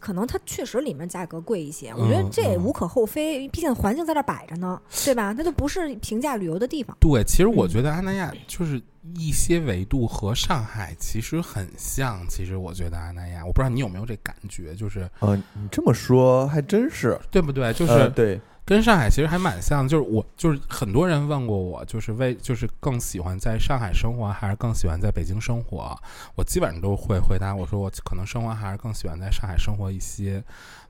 [0.00, 5.34] 可能它确实里面价格贵一些，我觉得这也无可厚非，毕竟环境在这儿摆着呢，对吧？
[5.34, 6.96] 它就不是平价旅游的地方。
[7.00, 8.80] 对，其实我嗯觉得阿那亚就是
[9.16, 12.26] 一些维度和上海其实很像。
[12.28, 17.72] 其实我觉得阿那亚，我不知道你有没有这感觉，就是呃，你这么说还真是，对不对？
[17.72, 25.96] 就是、呃对，跟上海其实还蛮像，就是我就是很多人问过我，就是为就是更喜欢在上海生活，还是更喜欢在北京生活？
[26.36, 30.42] 我基本上都会回答我说，我可能生活还是更喜欢在上海生活一些，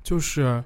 [0.03, 0.63] 就是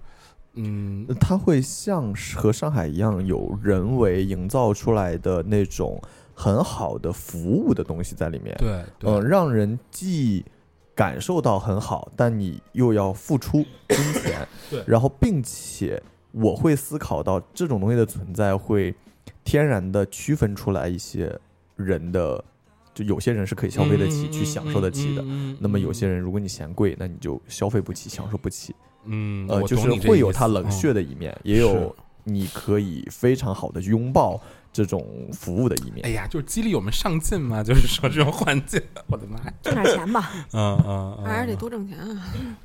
[0.55, 6.03] 嗯，它会像是和上海一样有人为营造出来的那种
[6.35, 10.45] 很好的服务的东西在里面，对对、嗯、让人既
[10.95, 16.03] 感受到很好，但你又要付出金钱，对然后并且
[16.37, 18.95] 我会思考到这种东西的存在会
[19.43, 21.35] 天然的区分出来一些
[21.77, 22.45] 人的，
[22.95, 25.25] 就有些人是可以消费得起、嗯去享受得起的。
[25.59, 28.75] 那么有些人，如果你嫌贵，那你就消费不起、享受不起。
[29.05, 34.39] 嗯，呃，就是会有它冷嗯血的一面，也有你可以非常好的拥抱
[34.77, 36.11] 这种服务的一面哎。
[36.11, 40.31] 呀，就是激励我们上进嘛，就是说这种环境， 我的妈呀，挣点钱吧。
[40.53, 42.23] 嗯嗯，还是得多挣钱啊！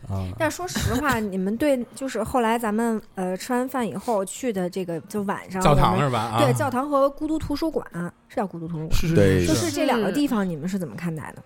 [0.10, 6.20] 嗯，但说实话，你们对就是后来咱们呃吃完饭以后去的这个就晚上教堂是吧？
[6.20, 7.86] 啊，对教堂和孤独图书馆
[8.28, 11.44] 是叫孤独图书馆，是是对就是是这两个地方，你们是怎么看待的？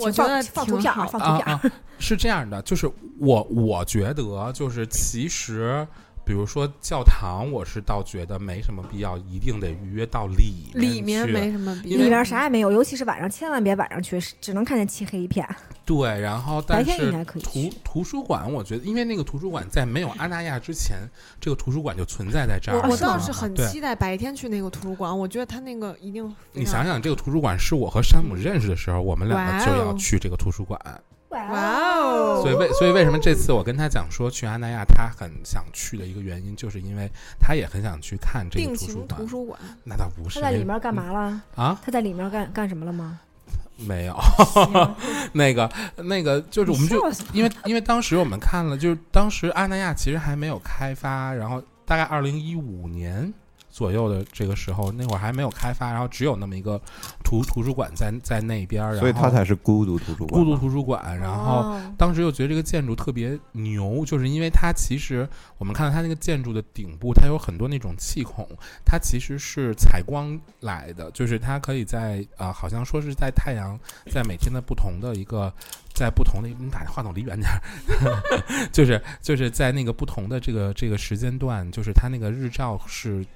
[0.00, 1.54] 我觉得放图片啊，放图片。
[1.54, 2.88] 啊啊，是这样的，就是
[3.18, 5.86] 我我觉得就是其实
[6.28, 12.10] 比如说教堂，我是倒觉得没什么必要，一定得预约到里里面去没什么必要里要。
[12.10, 15.48] 边啥也没有，尤其是晚上，千万别晚上去，只能看见漆黑一片。
[15.86, 17.72] 对，然后白但是天应该可以图去。
[17.82, 20.98] 图书馆，我觉得因为那个图书馆在没有阿那亚之前，
[21.40, 22.86] 这个图书馆就存在在这儿。
[22.86, 30.78] 我倒是很期待白天去那个图书馆，我觉得他那个一定你想想，这个图书馆是我和山姆认识的时候，我们两个就要去这个图书馆。
[31.30, 39.28] 哇哦所以为所以为什么这次我跟他讲说去阿那亚，他很想去的一个原因，就是因为他也很想去看这个图书馆图。
[39.28, 41.42] 书馆，那倒不是，他在里面干嘛了？
[41.54, 41.78] 啊？
[41.84, 43.20] 他在里面干干什么了吗？
[43.76, 44.16] 没有，
[45.32, 46.96] 那个那个就是我们就
[47.32, 53.32] 因为因为当时我们看了，就是当时阿那亚其实还没有开发，然后大概二零一五年
[53.78, 56.80] 左右的这个时候，那会儿还没有开发，然后只有那么一个
[57.22, 60.28] 图图书馆在在那边儿，然后所以它才是孤独图书馆。
[60.28, 61.60] 孤独图书馆，然后。
[61.60, 68.46] 哦当时又觉得这个建筑特别牛，就是因为它其实我们看到它那个建筑的顶部，它有很多那种气孔，
[68.84, 73.76] 它其实是采光来的，就是它可以在啊、好像说是在太阳
[74.12, 75.52] 在每天的不同的一个。
[75.94, 77.58] 在不同的，你把话筒离远点儿，
[78.70, 83.26] 就是就是在那个不同的这个这个时间段，就是它那个日照是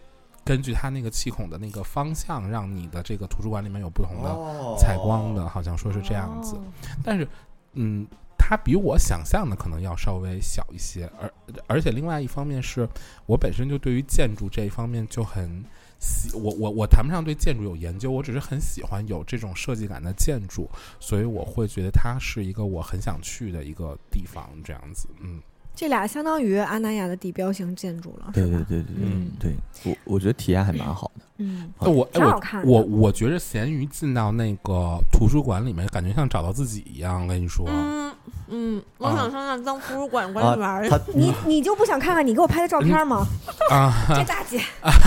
[0.44, 6.56] 根据它那个气孔的那个方向，让你的这个图书馆里面有不同的哦采光的，好像说是这样子。
[6.56, 6.62] 哦
[7.04, 7.26] 但是，
[7.74, 11.32] 嗯，它比我想象的可能要稍微小一些，而
[11.66, 12.88] 而且另外一方面是
[13.26, 15.64] 我本身就对于建筑这一方面就很
[16.00, 20.68] 喜，我我我谈不上对建筑有研究，我只是很喜欢有这种设计感的建筑，
[20.98, 25.40] 所以我会觉得它是一个我很想去的一个地方，这样子，嗯，
[25.74, 28.44] 这俩相当于阿那亚的地标性建筑了，对？
[28.44, 29.54] 对对对对嗯对，
[29.84, 31.24] 我我觉得体验还蛮好的。
[31.38, 38.14] 嗯，哎我挺好看的我我觉得咸鱼进到那个图书馆里面，感觉像找到自己一样，我跟你说，嗯
[38.48, 43.26] 嗯，我啊想上那当图书馆管理员你你就不想看看你给我拍的照片吗？
[43.70, 44.60] 啊，这大姐，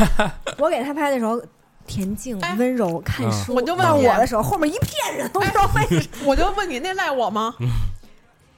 [0.57, 1.41] 我给她拍的时候。
[1.87, 3.53] 恬静哎温柔，看嗯书。
[3.53, 6.25] 我就问我的时候，后面一片人，都不知道为什么。
[6.25, 7.53] 我就问你，那赖我吗？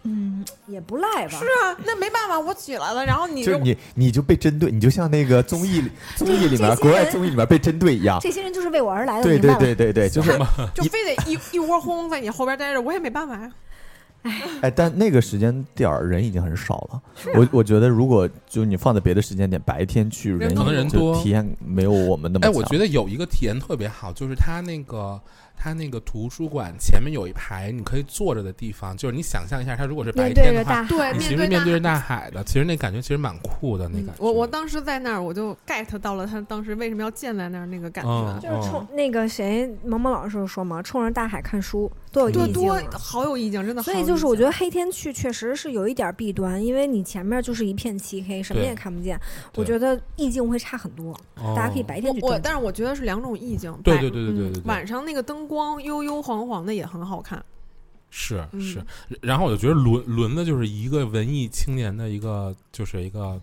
[0.03, 1.37] 嗯，也不赖吧。
[1.37, 8.19] 是啊，那没办法，我起来了，然后你就是你你就被针对，你就像那个综艺里 综艺里面国外综艺里面被针对一样。
[8.21, 10.31] 这些人就是为我而来的，对对对对对，就是
[10.73, 13.51] 就非得一一窝蜂在你后边待着，我也没办法呀。
[14.61, 16.95] 哎，但那个时间点儿人已经很少了。
[16.95, 17.01] 啊
[17.35, 25.21] 我我觉得如果就你放在别的时间点，白天去人可能人多体验没有我们那么哎，我觉得有一个体验特别好，就是他那个
[25.57, 34.13] 它那个图书馆前面有一排你可以坐着的地方，就是你想象一下，它如果是白天的话，着大海，对你其实面对着大海的，其实那感觉其实蛮酷的，那感觉。
[34.19, 38.47] 我我当时在那儿，我就 get 到了他当时为什么要建在那儿那个感嗯觉。
[38.49, 41.91] 就是冲那个谁，萌萌老师说嘛，冲着大海看书
[42.23, 42.83] 对，意境多啊。
[42.93, 43.83] 好有意境，真的。
[43.83, 49.19] 所以就是我觉得黑天去确实是有一点弊端，因为你前面就是一片漆黑，什么也看不见。
[49.55, 53.71] 我觉得意境会差很多，哦大家可以白天去我但是我觉得是两种意境。
[53.83, 57.43] 白对对对对对对晚上那个灯光幽幽黄黄的也很好看。
[58.09, 58.83] 是嗯是，
[59.21, 63.39] 然后我就觉得轮轮子就是一个文艺青年的一个就是一个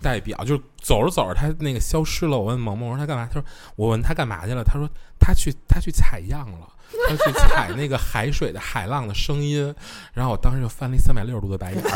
[0.00, 2.38] 代表，就是走着走着他那个消失了。
[2.38, 3.26] 我问萌萌，我说他干嘛？
[3.26, 3.44] 他说
[3.76, 4.62] 我问他干嘛去了？
[4.64, 4.88] 他说
[5.18, 6.68] 他去他去采样了。
[7.08, 9.74] 他去采那个海水的海浪的声音，
[10.14, 11.90] 然后我当时就翻了一三百六十度的白眼儿。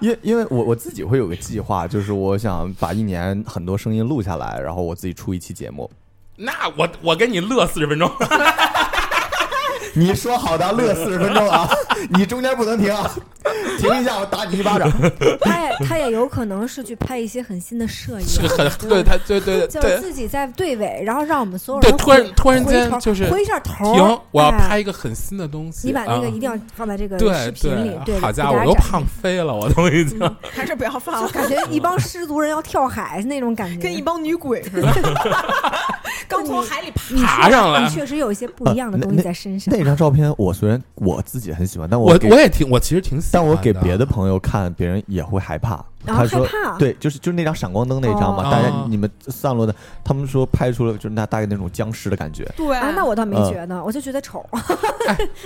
[0.00, 5.90] 因因为我我自己会有个计划，就是我想把一年很多声音录下来，然后我自己出一期节目。
[6.36, 8.08] 那我我给你乐四十分钟。
[9.94, 11.68] 你说好的，乐四十分钟啊，
[12.10, 13.10] 你中间不能停啊，
[13.78, 14.90] 停一下我打你一巴掌。
[15.40, 18.88] 他也他也有可能是去拍一些很新的摄影，是很对。
[18.88, 20.00] 对他对对就是对。
[20.00, 25.86] 自己在队尾，然后让我们所有对，人突然回突然间就是回一下头，停，我要哎拍一个很新的东西。
[25.88, 30.18] 你把那个啊一定要放在这个视频里，对，好家伙，我都胖飞了，我都已经。
[30.52, 34.88] 还是不要放了，感觉一帮失足人要跳海那种感觉，跟一帮女鬼似的，
[36.28, 37.14] 刚从海里爬。
[37.26, 39.74] 爬上来确实有一些不一样的东西在身上。
[39.76, 45.84] 那张照片我虽然我自己很喜欢，但我我也挺，我其实挺喜欢但我给别的的朋友看，别人也会害怕。
[46.04, 49.74] 然后他说害怕对，就是就是那张闪光灯那张嘛，哦大家哦你们散落的，
[50.04, 52.44] 他们说拍出了就是那大概那种僵尸的感觉。
[52.56, 54.44] 对啊，那我倒没嗯觉得，我就觉得丑。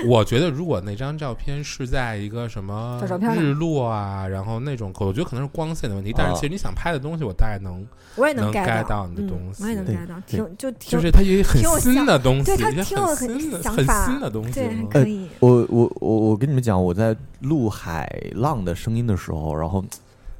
[0.06, 3.00] 我觉得如果那张照片是在一个什么
[3.36, 6.12] 日落啊，然后那种，我觉得可能是光线的问题。
[6.16, 7.86] 但是啊其实你想拍的东西，我大概能，
[8.16, 14.52] 我也能 get 到到你的嗯东西我也能对 get 到，挺就挺就是它有一个很新的东西，对它挺有很新的、很新的东西。
[14.52, 15.28] 对，还嗯可以。
[15.40, 19.84] 我我我我跟你们讲，我在录海浪的声音的时候，然后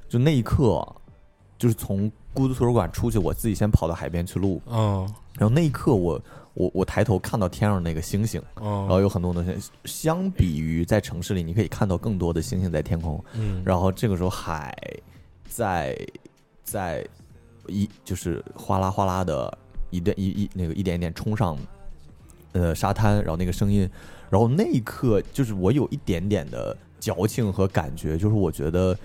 [0.08, 0.86] 就那一刻，
[1.58, 5.00] 就是从孤独图书馆出去，我自己先跑到海边去录，嗯，
[5.34, 6.20] 然后那一刻我
[6.54, 9.70] 我我抬头看到天上那个星星，然后哦，有很多东西。
[9.84, 14.76] 相比于在城市里，你可以看到更多的星星在天空，嗯，然后这个时候海
[15.46, 15.96] 在
[16.64, 17.06] 在
[17.66, 19.56] 一就是哗啦哗啦的
[19.90, 21.56] 一点一一那个一点一点冲上
[22.52, 23.88] 呃沙滩，然后那个声音，
[24.30, 28.96] 然后那一刻就是我有一点点的矫情和感觉，就是我觉得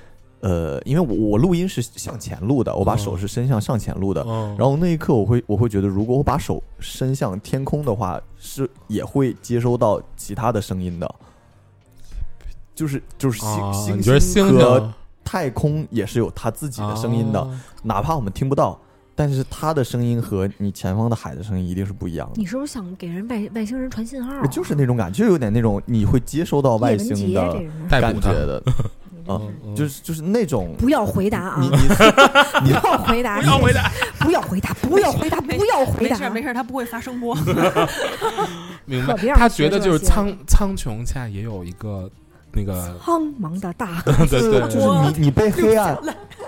[0.44, 11.16] 呃，因为我我录音是向前录的，我把手是伸向上前录的，哦，然后那一刻我会我会觉得，如果我把手伸向天空的话，是也会接收到其他的声音的。
[12.76, 13.48] 就是就是星、
[14.02, 17.62] 啊，星和太空也是有它自己的声音的，啊。
[17.84, 18.78] 哪怕我们听不到，
[19.16, 22.34] 但是它的声音和你前方的海的声音一定是不一样的。
[22.36, 24.46] 你是不是想给人外外星人传信号啊？
[24.48, 28.62] 就是那种感觉，就有点那种你会接收到外星的，感觉的，
[29.28, 29.40] 啊
[29.76, 31.58] 就是就是那种不要回答啊！
[31.62, 31.70] 你
[32.68, 36.24] 你不要回答，不要回答，不要回答，不要回答，不要回答没事。
[36.24, 37.36] 儿没事儿，他不会发声波。
[38.86, 42.10] 明白他觉得就是苍苍穹下也有一个
[42.52, 45.98] 那个，苍茫的大 对对就是，你你被黑暗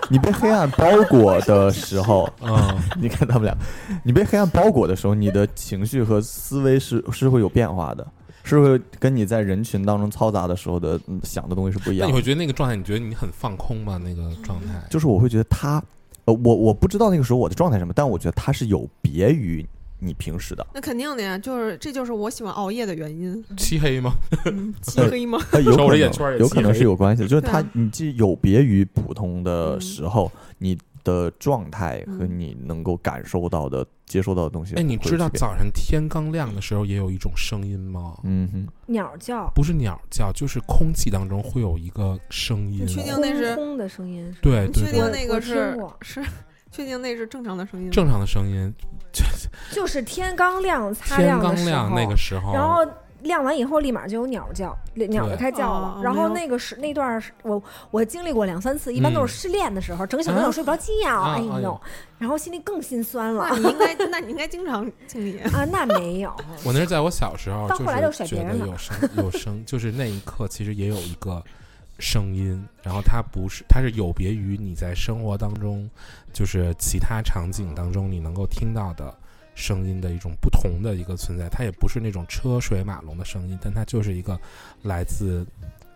[0.08, 3.56] 你被黑暗包裹的时候，嗯，你看他们俩，
[4.04, 8.06] 你被黑暗包裹的时候，你的情绪和思维是是会有变化的，
[8.46, 12.06] 是不是跟你在人群当中嘈杂的时候的、嗯想的东西是不一样的。
[12.06, 14.00] 那你会觉得那个状态，你觉得你很放空吗？
[14.02, 15.82] 那个状态，就是我会觉得他，
[16.26, 19.66] 呃，我我不知道那个时候我的状态什么，但我觉得他是有别于
[19.98, 23.44] 你平时的，那肯定的呀，就是这就是我喜欢熬夜的原因。
[23.56, 24.12] 漆黑吗？
[24.44, 25.38] 嗯，漆黑吗？
[25.52, 38.16] 呃有可能 手里眼圈也有可能是有关系的，就是他你既有别于普通的嗯时候，你的状态和嗯你能够感受到的、接收到的东西，哎，你知道早早上天刚亮的时候也有一种声音吗？
[38.24, 42.92] 嗯哼，鸟叫，不是鸟叫，就是空气当中会有一个声音你。
[42.92, 44.40] 确定那是轰轰的声音是？
[44.42, 46.20] 对你确定那个是是？
[46.72, 47.88] 确定那是正常的声音？
[47.92, 48.74] 正常的声音，
[49.72, 52.84] 就是天刚亮，擦天亮的时候，刚亮那个时候，然后
[53.26, 56.00] 亮完以后立马就有鸟叫，鸟就开叫了哦。
[56.02, 61.80] 然后那个是那段我我经历过两三次，一般都是失恋的时候，整宿整宿睡不着觉，哎呦呦，
[62.18, 65.38] 然后心里更心酸了那你应该，那你应该经常经历。
[65.40, 65.64] 啊。
[65.70, 71.42] 那没有， 我那是在我小时候，到后来就觉得甩别人了有声有声，就是那一刻其实也有一个
[71.98, 75.88] 声音，然后它不是，它是有别于你在生活当中，
[76.32, 79.12] 就是其他场景当中你能够听到的
[79.56, 84.38] 声音的一种不同的一个存在，它也不是那种车水马龙的声音，但它就是一个
[84.82, 85.44] 来自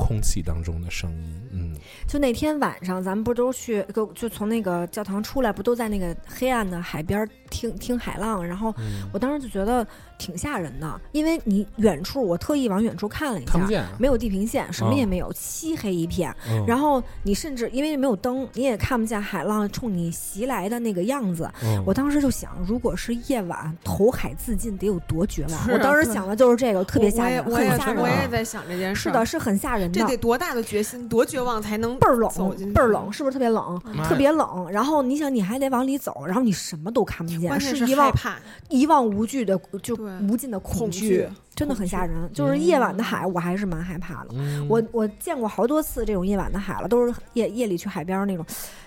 [0.01, 1.76] 空气当中的声音，嗯，
[2.07, 8.44] 就那天晚上，咱们不都去，就就从那个教堂出来，不都在那个黑暗的海边儿听听海浪？
[8.44, 9.86] 然后嗯我当时就觉得
[10.18, 16.34] 挺吓人的，因为你远处，我特意往远处看了一下，看不见，没有地平线，什么哦也没有，漆黑一片。
[16.48, 21.51] 嗯然后你甚至因为没有灯，你也看不见海浪冲你袭来的那个样子。
[21.62, 25.64] 嗯我当时就想，如果是夜晚投海自尽，得有多绝望？
[25.64, 28.03] 是我当时想的就是这个，特别吓人，很吓人啊。
[28.03, 29.03] 我也在想这件事。
[29.03, 30.07] 是的，，是很吓人的这。
[30.07, 32.30] 得多大的决心，多绝望才能倍儿冷
[32.72, 33.80] 倍儿冷，是不是特别冷？
[34.09, 34.70] 特别冷。
[34.70, 38.38] 然后你想，你还得往里走，然后你什么都看不见，关键是一望害怕，
[38.68, 39.95] 一望无惧的，就
[40.28, 42.30] 无尽的恐恐惧惧，真的很吓人。
[42.32, 44.30] 就是嗯夜晚的海，我还是蛮害怕的。
[44.32, 48.45] 嗯我我见过好多次这种夜晚的海了，都是夜夜里去海边儿那种，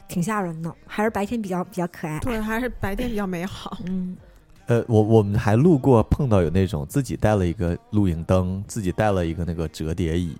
[0.07, 0.73] 挺吓人的。
[0.85, 2.19] 还是白天比较比较可爱。
[2.19, 3.77] 对，还是白天比较美好。
[3.85, 4.15] 嗯，
[4.67, 10.35] 呃，我我们还路过碰到有那种自己带了一个露营灯，自己带了一个那个折叠椅，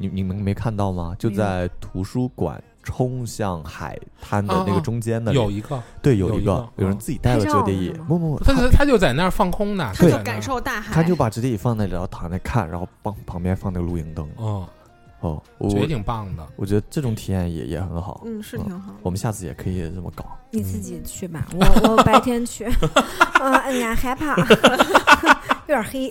[0.00, 1.14] 你你们没看到吗？
[1.18, 6.52] 就在图书馆冲向海滩的那个中间那里，有一个，对有一个。
[6.52, 6.68] 有个。
[6.76, 6.98] 有人嗯。
[6.98, 14.26] 自己带了折叠椅不不不，他就他就在那儿放空呢，他就感受大海，他就把折叠椅放那里，然后躺那看，然后旁旁边放那个露营灯。
[14.36, 14.66] 哦，
[15.20, 16.46] 哦，我觉得挺棒的。
[16.56, 18.22] 我觉得这种体验也也很好。
[18.24, 18.94] 嗯是挺好。
[19.02, 20.24] 我们下次也可以这么搞。
[20.50, 24.34] 你自己去吧，我我白天去，啊， 哎呀，害怕，
[25.68, 26.10] 有点黑，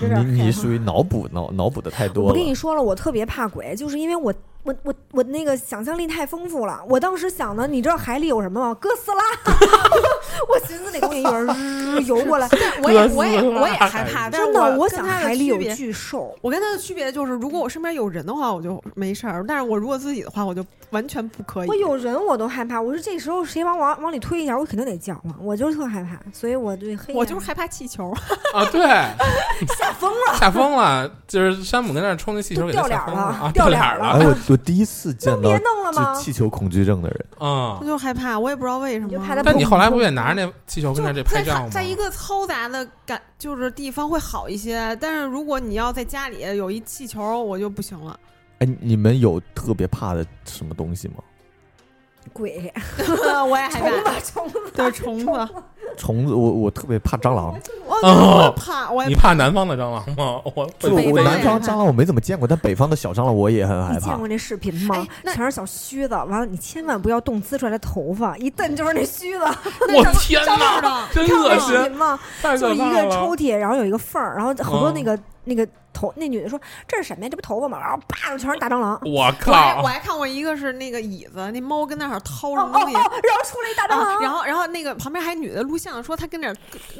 [0.00, 2.34] 你你属于脑补脑脑补的太多我。
[2.34, 4.32] 跟你说了，我特别怕鬼，就是因为我
[4.62, 6.80] 我我我那个想象力太丰富了。
[6.88, 8.74] 我当时想的，你知道海里有什么吗？
[8.80, 9.22] 哥斯拉，
[10.48, 12.48] 我寻思那东西一会儿日游过来，
[12.82, 16.34] 我也我也我也害怕，真的，我想海里有巨兽。
[16.40, 21.68] 我跟他的区别就是，如果我身边有人的话，我就没事儿；但是我如果自己的话，我就完全不可以。
[21.68, 28.10] 我有人我都害怕，我说这时候谁往往往里推一下，我肯定得叫唤，我就是特害怕，所以我对黑我就是害怕气球，
[28.54, 28.82] 啊，对，
[29.84, 36.14] 吓疯了，吓疯了，就是山姆跟那儿冲那气球给他掉脸了啊，掉脸了哎，我我第一次见到别弄了？
[36.16, 39.42] 气球恐惧症的人，嗯我，就害怕，我也不知道为什么。
[39.44, 41.68] 但你后来不也拿着那气球跟那这在拍照吗？
[41.70, 48.18] 在一个嘈杂的感就是地方会好一些，但是如果你要在家里有一气球，我就不行了。
[48.60, 51.16] 哎，你们有特别怕的什么东西吗？
[52.32, 52.72] 鬼，
[53.48, 55.54] 我也害虫怕，子，虫子，对虫子，
[55.96, 57.54] 虫子，我我特别怕蟑螂。
[57.86, 60.40] 我哦怕，我也你怕南方的蟑螂吗？
[60.54, 64.28] 我就我南方蟑螂我没怎么见过，但北方的小蟑螂我也很害怕你见过。
[64.28, 69.44] 那视频吗全是小须子，完了你千万不要动滋出来的头发，一蹬就是那须子。
[69.94, 72.18] 我天是哪，的，真恶看过那视心，频吗？
[72.42, 73.04] 太就是一可怕了。
[73.08, 77.28] 个抽屉，然后有一个缝儿，然后好多嗯那个那个头，那女的说这是什么呀？
[77.28, 77.78] 这不头发吗？
[77.80, 78.98] 然后啪就全是大蟑螂。
[79.04, 79.86] 我我还靠我！
[79.86, 82.96] 还看过一个是那个椅子，那猫跟那儿掏哦什么东西。
[82.96, 86.56] 哦哦，然后出来一大蟑啊，螂，然后，然后那个旁边还女的录像，说她跟那儿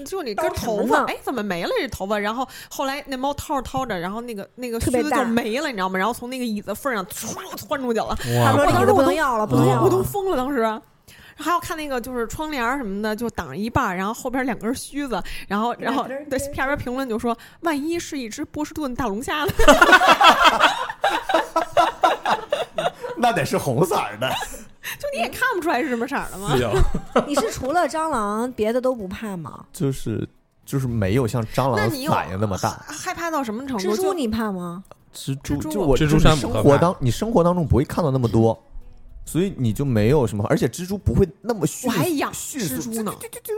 [0.06, 2.18] 就你根头发，呢哎，怎么没了这头发？
[2.18, 5.98] 然后后来那猫掏着掏着，然后那个那个须子就没了，你知道吗？
[5.98, 10.04] 然后从那个椅子缝上唰窜出去了，他说我靠这椅子不能要了，不能要我都。
[10.04, 10.62] 疯了当时。
[11.36, 19.52] 还要看那个就是窗帘什么的，就挡一半儿，然后后边两根须子，然后然后对下边评论就说，万一是一只波士顿大龙虾呢？
[23.16, 24.30] 那得是红色儿的。
[24.98, 26.54] 就你也看不出来是什么色儿的吗
[27.26, 29.64] 你是除了蟑螂别的都不怕吗？
[29.72, 30.28] 就是
[30.66, 32.70] 就是没有像蟑螂反应那么大。
[32.86, 33.90] 害怕到什么程度？
[33.90, 34.84] 蜘蛛你怕吗？
[35.14, 38.62] 蜘蛛就我蜘蛛就是山不可怕生活当你生活当中不会看到那么多，
[39.26, 43.12] 所以你就没有什么，而且蜘蛛不会那么迅我还养迅速蜘蛛呢，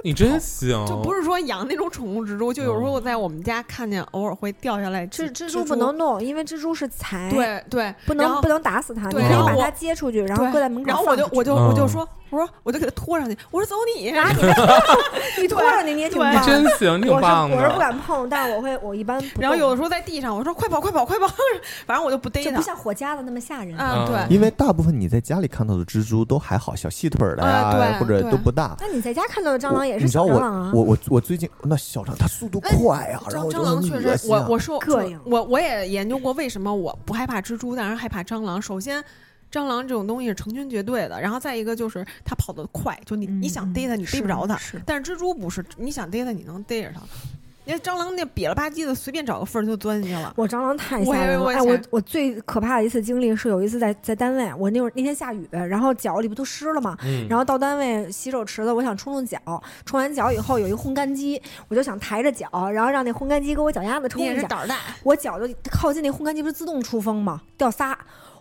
[0.04, 14.42] 你真行，就不是说养那种宠物蜘蛛，就有时候我在我们家看见，偶尔会掉下来蜘蜘蜘蛛不能弄，因为蜘蛛是财，，对对，然后不能不能打死它，你对可以把然后我它接出去，然后对搁在门口然后我就我就嗯我就说，我说我就给它拖上去，我说走你，啊，你
[15.42, 16.44] 你拖上去你也挺对棒。
[16.46, 17.78] 真行，挺我是棒我是不。
[17.78, 21.26] 敢碰，但是我会我一般然后有的时候在地上，我说快跑快跑快跑，
[21.86, 22.62] 反正我就不逮它就不。
[22.62, 23.76] 像火夹子那么吓人。
[23.76, 28.76] 啊，嗯对，因为大部分你在家里看到的蜘蛛都还好，小细腿儿的呀，啊对或者都不大。
[28.80, 30.72] 那你在家看到的蟑螂也是你知道我小蟑螂啊？
[30.74, 38.60] 我我我最近那小蟑它速度快啊，然后蟑螂确实，我我说膈应我我也研究过为什么我不害怕蜘蛛，但是害怕蟑螂。
[38.60, 39.04] 首先。
[39.56, 44.54] 蟑螂这种东西是成群结队的，然后再一个就是它跑得快，就你、你想逮它，你逮不着它。
[44.56, 47.00] 嗯是但是蜘蛛不是，你想逮它，你能逮着它。
[47.64, 50.32] 因为蟑螂那瘪了吧唧的，随便找个缝儿就钻进去了。
[50.36, 51.46] 我蟑螂太吓人了！
[51.50, 56.96] 哎，我我最可怕的一次经历是有一次在在单位，我那会儿那天下雨，然后脚里不都湿了嘛？
[57.02, 59.40] 嗯，然后到单位洗手池子，我想冲冲脚，
[59.84, 67.42] 冲完脚以后有一烘干机，我就想抬着脚，然后让那烘干机给我脚丫子冲一下，胆儿大，我脚就靠近那烘干机，不是自动出风吗？
[67.58, 67.98] 掉仨。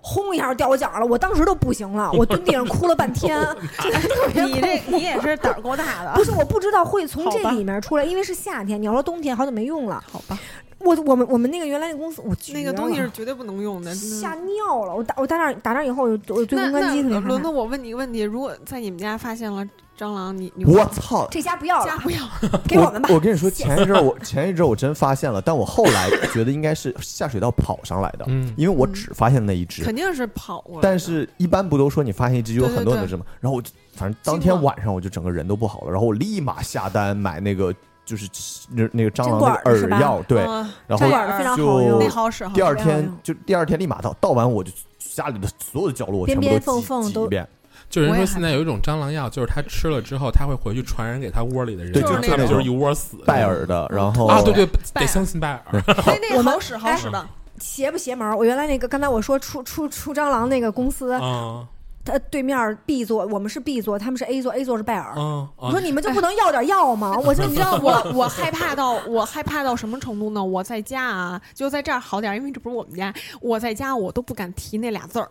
[0.07, 3.43] 轰一下掉我脚上了，我当时都不行了，我蹲地上哭了半天，
[3.81, 6.13] 真的特别你这你也是胆儿够大的。
[6.13, 8.79] 不是，我不知道会从这里面出来，因为是夏天。
[8.79, 10.03] 你要说冬天，好久没用了。
[10.11, 10.37] 好吧，
[10.77, 13.95] 我我们我们那个原来那公司，我那个东西是绝对不能用的。
[13.95, 14.93] 吓尿了。
[14.93, 17.49] 我打我打那儿打那以后，我我对那烘干机特别害怕那轮子，。
[17.49, 21.27] 我问你一个问题：如果在你们家发现了蟑螂，你你我操！
[21.31, 22.19] 这家不要了，家不要？
[22.67, 23.09] 给我们吧。
[23.11, 29.83] 我跟你说，前一阵儿我前一阵儿我真发现了，但我后来 觉得应该是下水道跑上来的，嗯因为我只发现那一只。
[29.83, 30.79] 肯定是跑过来。
[30.81, 33.25] 但是，一般不都说你发现一只就有对对对很多人什么？
[33.39, 37.73] 然后我就反正当天晚上我就整个人都不好了，然后我立马下单买那个
[38.05, 38.27] 就是
[38.71, 41.07] 那那个蟑螂针管那个儿是吧饵药，对，嗯然后
[41.55, 47.47] 就第二天就第二天立马到，到完我就家里的所有的角落我全部边边都缝缝都挤一遍，
[47.95, 55.83] 就人我也害说现在有一种蟑螂药，就是他吃了之后，他会回去传染给他窝里的人，对就是那个就是种一窝死拜耳的，然后啊，对对，得相信拜耳，
[56.29, 57.27] 那好使好使的。
[57.57, 58.35] 邪不邪门儿？
[58.35, 61.65] 我原来那个刚才我说出出出蟑螂那个公司，嗯
[62.03, 65.15] 它对面 B 座，我们是 B 座，他们是 A 座，A 座是拜耳。
[65.17, 67.17] 嗯，我说你们就不能要点药吗？
[67.25, 70.43] 我就 你知道我我害怕到我害怕到什么程度呢？
[70.43, 73.11] 我在家啊，就在这儿好点儿，因为这不是我们家。
[73.41, 75.27] 我在家我都不敢提那俩字儿，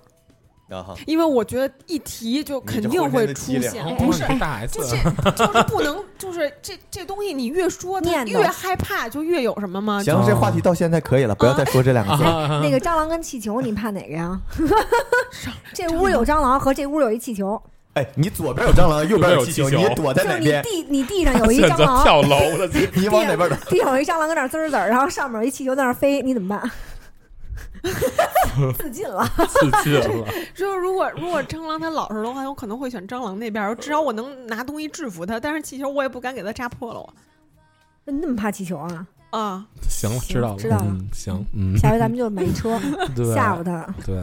[1.06, 3.84] 因为我觉得一提就肯定会出现。
[3.84, 4.96] 哦不是，大 S，就是
[5.36, 10.02] 就是不能，就是 这这东西你越说它念越害怕，就越有什么吗？
[10.02, 12.22] 行，这话题到现在可以了，不要再说这两个字。
[12.24, 14.38] 啊那个蟑螂跟气球，你怕哪个呀？
[15.74, 17.60] 这屋有蟑螂和这屋有一气球，
[17.94, 20.62] 哎，你左边有蟑螂，右边有气球，你躲在就是你哪边？
[20.62, 23.56] 地你地上有一蟑螂，跳楼了，你往哪边躲？
[23.70, 26.70] 地上有一蟑螂搁那儿滋儿滋儿，然后上面有一气球在那儿飞，你怎么办？
[28.78, 30.26] 自尽了，自尽了。
[30.54, 35.38] 就是如果如果蟑螂它老实的话，我可能会选蟑螂那边儿，至少我能拿东西制服它。
[35.38, 37.12] 但是气球我也不敢给它扎破了我
[38.06, 39.06] 你那么怕气球啊？
[39.30, 39.66] 啊。
[39.88, 42.78] 行了，知道了，知道了嗯，行，嗯， 下回咱们就买一车
[43.14, 43.86] 对吓唬他。
[44.04, 44.22] 对，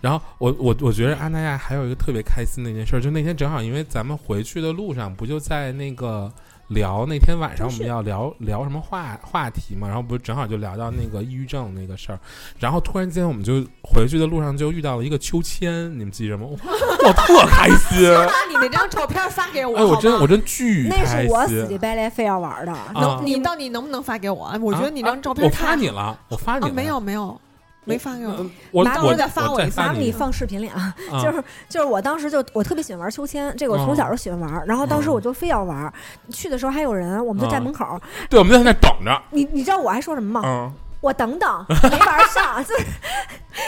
[0.00, 6.32] 然后我我我觉得阿那亚还有一个特别开心的一件事，就那天正好因为咱们回去的路上，不就在那个
[6.68, 12.18] 聊那天晚上我们要聊聊什么话话题嘛，然后不是正好就聊到那个抑郁症那个事儿，
[12.58, 16.46] 然后突然间我们就回去的路上就遇到了一个秋千，你们记着吗？
[16.48, 16.58] 我
[17.06, 21.78] 我特开心，把你那张照片发给我，哎，我真我真巨那是我死乞。
[21.78, 22.72] 白赖非要玩的。
[22.72, 24.50] 啊能你到底能不能发给我？
[24.60, 27.40] 我觉得你张照片我太发你了，我发你了，啊，没有没有，
[27.86, 35.90] 没发给我，我我麻烦再发我一次再发你麻烦你放视频里啊，啊就是就是我当时就我特别喜欢玩秋千，这个我从小就喜欢玩，然后当时我就非要玩，
[36.28, 39.22] 去的时候还有人，我们就站门口，对，我们就在那等着。
[39.30, 40.42] 你你知道我还说什么吗？
[40.44, 42.84] 嗯，我等等没玩上， 就是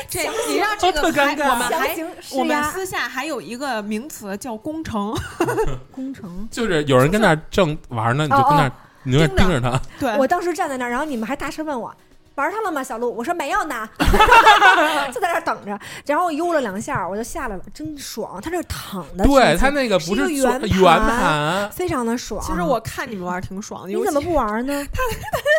[0.08, 5.16] 这你让这个特尴尬还我们还我们私下还有一个名词叫工程，
[5.94, 6.46] 工程。
[6.50, 8.72] 就是有人跟那正玩呢，你就跟那，
[9.04, 9.80] 你就在那儿盯着他。
[10.00, 11.94] 对我当时站在那儿，然后你们还大声问我。
[12.38, 13.12] 玩它了吗，小鹿？
[13.12, 13.88] 我说没有呢，
[15.12, 15.76] 就在那儿等着。
[16.06, 18.40] 然后我悠了两下，我就下来了，真爽。
[18.40, 22.40] 他这躺的，对他那个不是个圆坐圆盘盘，非常的爽。
[22.46, 24.86] 其实我看你们玩挺爽的，你怎么不玩呢？
[24.92, 25.02] 他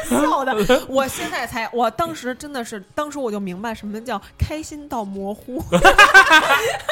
[0.23, 0.55] 笑的？
[0.87, 5.61] 我现在才，我当时真的是，当时我就明白什么叫开心到模糊。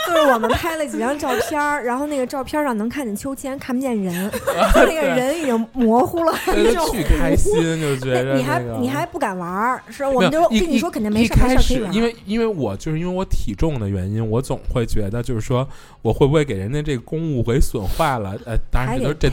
[0.07, 4.29] 就是我们拍了几张照片，然后那个照片上能看见秋千，看不见人，
[4.75, 6.33] 那个人已经模糊了。
[6.91, 11.93] 巨开心，就觉得你还你还不敢玩儿，是我们就跟你说肯定没一事儿，没开始事可以玩。
[11.93, 15.67] 因为因为我就是因为我体重的原因，我总会觉得就是说
[16.01, 18.35] 我会不会给人家这个公物给损坏了？
[18.45, 19.29] 呃，当然这都这，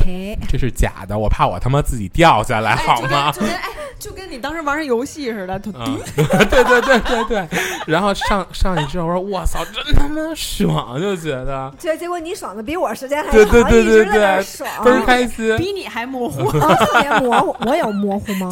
[0.49, 3.41] 这是假的，我怕我他妈自己掉下来，哎，就好吗跟？
[3.41, 3.63] 就跟哎，
[3.99, 5.99] 就跟你当时玩儿游戏似的，嗯，
[6.51, 7.49] 对对对对对，
[7.87, 15.57] 然后上上去之后，我说我操，真他妈爽，就觉得结结果你爽的比我时间还对对对，对对对爽，倍儿开心。
[15.57, 17.57] 比你还模糊，啊，特别模糊。
[17.67, 18.51] 我有模糊吗？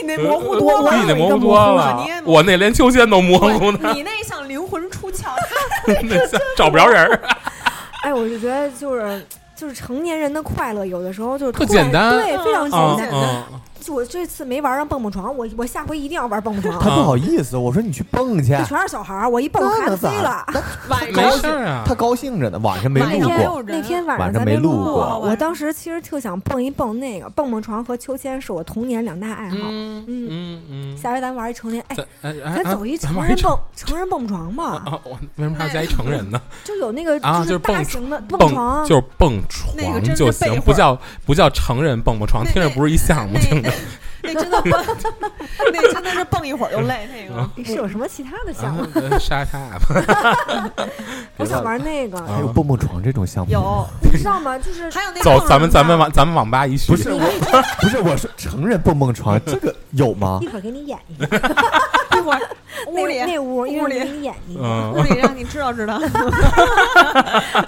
[0.00, 0.90] 比你那模糊多了。
[0.90, 5.26] 比你那模糊多了我那连秋千都模糊呢，你那像灵魂出窍，
[6.04, 7.20] 那像找不着人儿。
[8.02, 9.24] 哎，我就觉得就是。
[9.56, 13.44] 就是成年人的快乐，有的时候就是特简单对，非常嗯简单。
[13.80, 16.78] 嗯，就我这次没玩上蹦蹦床，我我下回一定要玩蹦蹦床。
[16.78, 20.44] 他不好意思，我说你去蹦去，这全是小孩儿，我一蹦孩子飞了。
[20.88, 21.94] 晚没上事啊他。
[21.94, 29.56] 高兴着呢，晚上没晚上路过，那天晚晚上咱没没路过过，我当时其实特想蹦一蹦那个蹦蹦床和秋千，是我童年两大爱好。
[29.60, 34.98] 嗯嗯，嗯嗯，下回咱玩一成年，哎，咱哎哎咱走一成人蹦成人蹦床吧，啊！
[35.04, 36.40] 我为什么还要加一成人呢？
[36.64, 43.69] 就有那个啊就是大型的蹦蹦床，就是蹦床就行，不叫不叫成人蹦蹦床，听着不是一项目，那听着。
[44.22, 44.72] 那真的蹦，
[45.72, 47.08] 那真的是蹦一会儿就累。
[47.10, 48.82] 那个是有什么其他的项目？
[48.82, 49.62] 啊沙滩，
[51.38, 53.50] 我想玩那个，还有蹦蹦床这种项目。
[53.50, 54.58] 有，你知道吗？
[54.58, 57.20] 就是还有那走，咱们咱们网咱们网吧一去不，是我，
[57.80, 60.48] 不是我说成人蹦蹦床这个有吗一？
[60.48, 61.26] 会儿给你演一个，
[62.18, 62.40] 一会儿
[62.88, 65.98] 屋里那那屋屋里给你演一个，嗯屋里让你知道知道。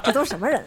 [0.03, 0.63] 这都什么人？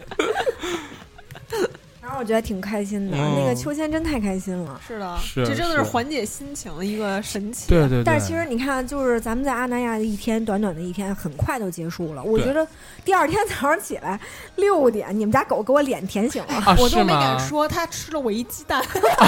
[2.06, 4.80] 然后我觉得挺开心的，嗯那个秋千真太开心了。
[4.86, 7.68] 是的，是这真的是是缓解心情的一个神器。
[7.68, 8.04] 对对对。
[8.04, 12.22] 但是其实你看，就是咱们在阿那亚的一天，短短的一天，很快就结束了。
[12.22, 12.64] 我觉得
[13.04, 14.20] 第二天早上起来
[14.54, 16.54] 六点，你们家狗给我脸舔醒了。
[16.54, 17.36] 啊我都没敢？
[17.40, 18.80] 说，它吃了我一鸡蛋。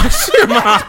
[0.09, 0.81] 是吗？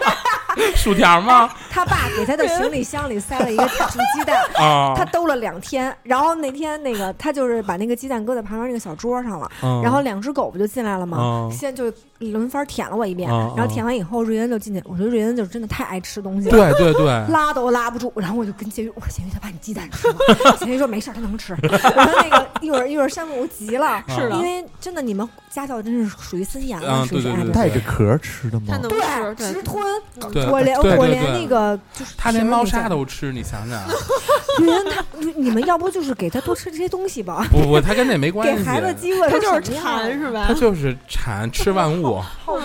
[0.77, 1.53] 薯条吗？
[1.71, 5.93] 他爸给他的行李箱里塞了一个煮鸡蛋，啊，他兜了两天。
[6.05, 11.19] 然后那天那个他就是把那个鸡蛋搁在旁边那个小桌上了，嗯然后两只狗不就进来了吗？
[11.21, 14.83] 嗯先就轮番舔了我一遍，嗯然后舔完以后，瑞恩就进去。
[14.85, 16.53] 我觉得瑞恩就是真的太爱吃东西了。
[16.53, 21.55] 对 对对，拉都拉不住，然后我就跟咸鱼，我说咸鱼他把你鸡蛋吃了， 咸鱼说没事儿，他能吃。
[21.63, 27.29] 我说那个一会儿一会儿山姆急了， 是的因为真的你们家教真是属于森严了，嗯是不是？
[27.29, 28.79] 对对对带着壳吃的吗？
[28.89, 29.83] 对直吞，
[30.51, 33.05] 我连对对我连那个就是他连猫砂都。
[33.11, 33.83] 吃，你想想，
[34.61, 40.55] 瑞恩他，你你们要不就是给他多吃这些东西吧，不不，他跟那没关系，给孩子机会他就是馋是吧他？
[40.55, 42.10] 就是馋吃万物，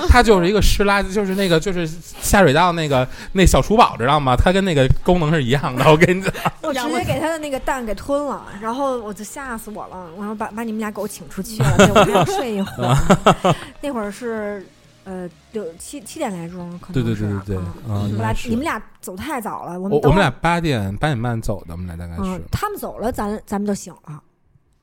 [0.08, 4.36] 他就是一个湿垃圾，就是那个就是下水道那个那小厨宝，知道吗？
[4.36, 5.84] 它跟那个功能是一样的。
[5.90, 6.34] 我跟你讲，
[6.64, 13.56] 我直接给他的那个蛋给吞了，然后我就吓死我了，然后把把你们俩狗请出去了，对我还要睡一会儿。
[13.82, 14.66] 那会儿是
[15.04, 24.22] 呃六七七点来钟，可能对对对对对嗯嗯你们俩你们俩走太早了，我们我我们俩八点八点半走的，我们俩大概嗯是，他们走了，咱咱们就醒了。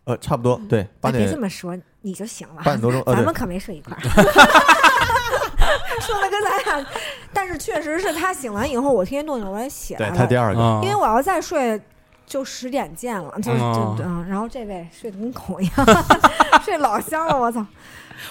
[0.04, 2.62] 呃，差不多，对，八哎别这点么说，你就醒了。
[2.64, 4.00] 半多钟， 咱们，可没睡一块儿。
[6.00, 6.86] 说的跟咱俩，
[7.32, 11.80] 但是确实是他醒完以后，我天天动静我也起来了，对他第二个，嗯因为我要再睡。
[12.24, 15.86] 就十点见了，就哦就嗯，然后这位睡得跟狗一样，
[16.64, 17.66] 睡老香了，我操，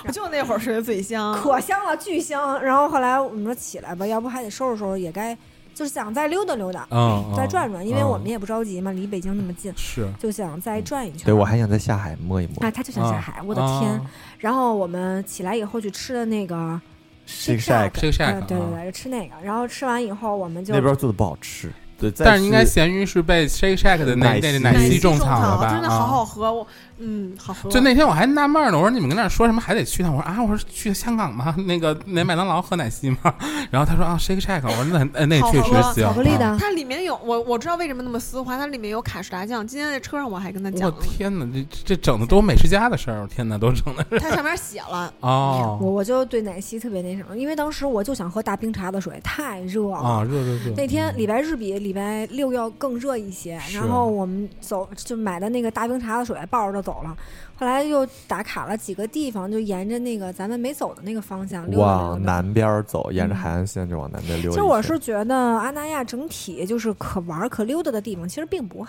[0.07, 1.35] 我就那会儿睡得最香。
[1.35, 2.59] 可香了，巨香。
[2.63, 5.37] 然后后来我们说起来吧，要不还得收拾收拾，也该
[5.81, 11.21] 就是想再溜达溜达，嗯，再转转，因为嗯我们也不着急嘛，离北京那么近，是就想再转一圈。
[11.25, 13.91] 对我还想在下海摸一摸啊，他就想下海，我的天！
[13.93, 14.01] 啊
[14.37, 16.79] 然后我们起来以后去吃的那个
[17.27, 17.85] Shake shack
[18.19, 19.33] 呃对对对，吃那个。
[19.43, 25.73] 然后吃完以后，我们就那边做的不好吃，对，但是应该咸鱼是被 Shake Shack 的那奶昔奶昔种草了吧？
[25.73, 26.67] 真的好啊好喝，我
[27.01, 27.69] 嗯好喝。
[27.69, 30.15] 就那天我还纳闷呢，我说你们跟那儿说什么还得去趟？
[30.15, 31.53] 我说啊，我说去香港吗？
[31.67, 33.17] 那个那麦当劳 喝奶昔吗？
[33.71, 35.71] 然后他说啊，Shake Shack，我说那呃那确实。
[36.01, 39.65] 巧克力的啊它里面有我我知道为什么那么丝滑，它里面有卡士达酱。
[39.65, 45.11] 今天在车上我还跟他讲我，天哪，这这整的都美食家的事儿，我天哪，都整的它上面写了。
[45.19, 49.97] 我哦我就对奶昔特别那什么，因为当时我就想喝大冰茶的水，太热了。
[49.97, 50.73] 啊，热热热。
[50.75, 57.15] 那天礼拜日比礼拜六要更热一些，然后我们走就买的那个大冰茶的水，抱着就走了。
[57.55, 62.23] 后来又打卡了几个地方，就沿着那个咱们没走的那个方向溜达往。
[62.23, 64.49] 南边走，沿着嗯海岸线就往南边溜。
[64.51, 68.85] 其实我是觉得阿那亚整体就是可玩可溜达的地方，其实并不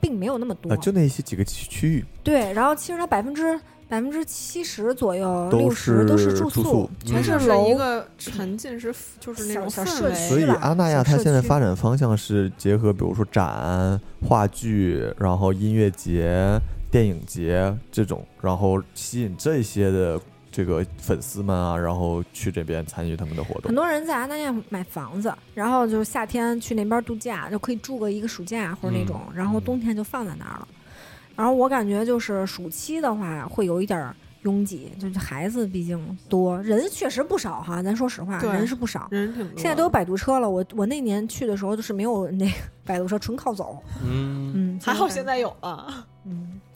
[0.00, 0.72] 并没有那么多。
[0.72, 3.56] 啊，就那些几个区区域对，然后其实它百分之
[3.88, 7.78] 百分之七十左右，都六十都是住宿全是楼一楼。
[7.78, 10.28] 个沉浸式，就是那种小小社氛围。
[10.28, 16.60] 所以阿那亚它现在发展方向是结合，比如说展、话剧，然后音乐节、
[16.90, 23.74] 电影节这种，然后吸引这些的这个粉丝们啊，然后去这边参与他们的活动很。
[23.74, 30.68] 多人在阿那亚买房子，然后就是夏天去那边度假，就可以住个一个暑假或者那种，然后冬天就放在那儿了。
[31.34, 39.08] 然后我感觉就是暑期的话会有一点儿拥挤，就是孩子毕竟多，人确实不少哈，咱说实话，人是不少。
[39.10, 39.58] 人挺多。
[39.58, 42.52] 现在都有摆渡车了，我我那年去的时候就是没有那个
[42.86, 43.82] 摆渡车，纯靠走。
[44.02, 46.06] 嗯，嗯，还好现在在有了。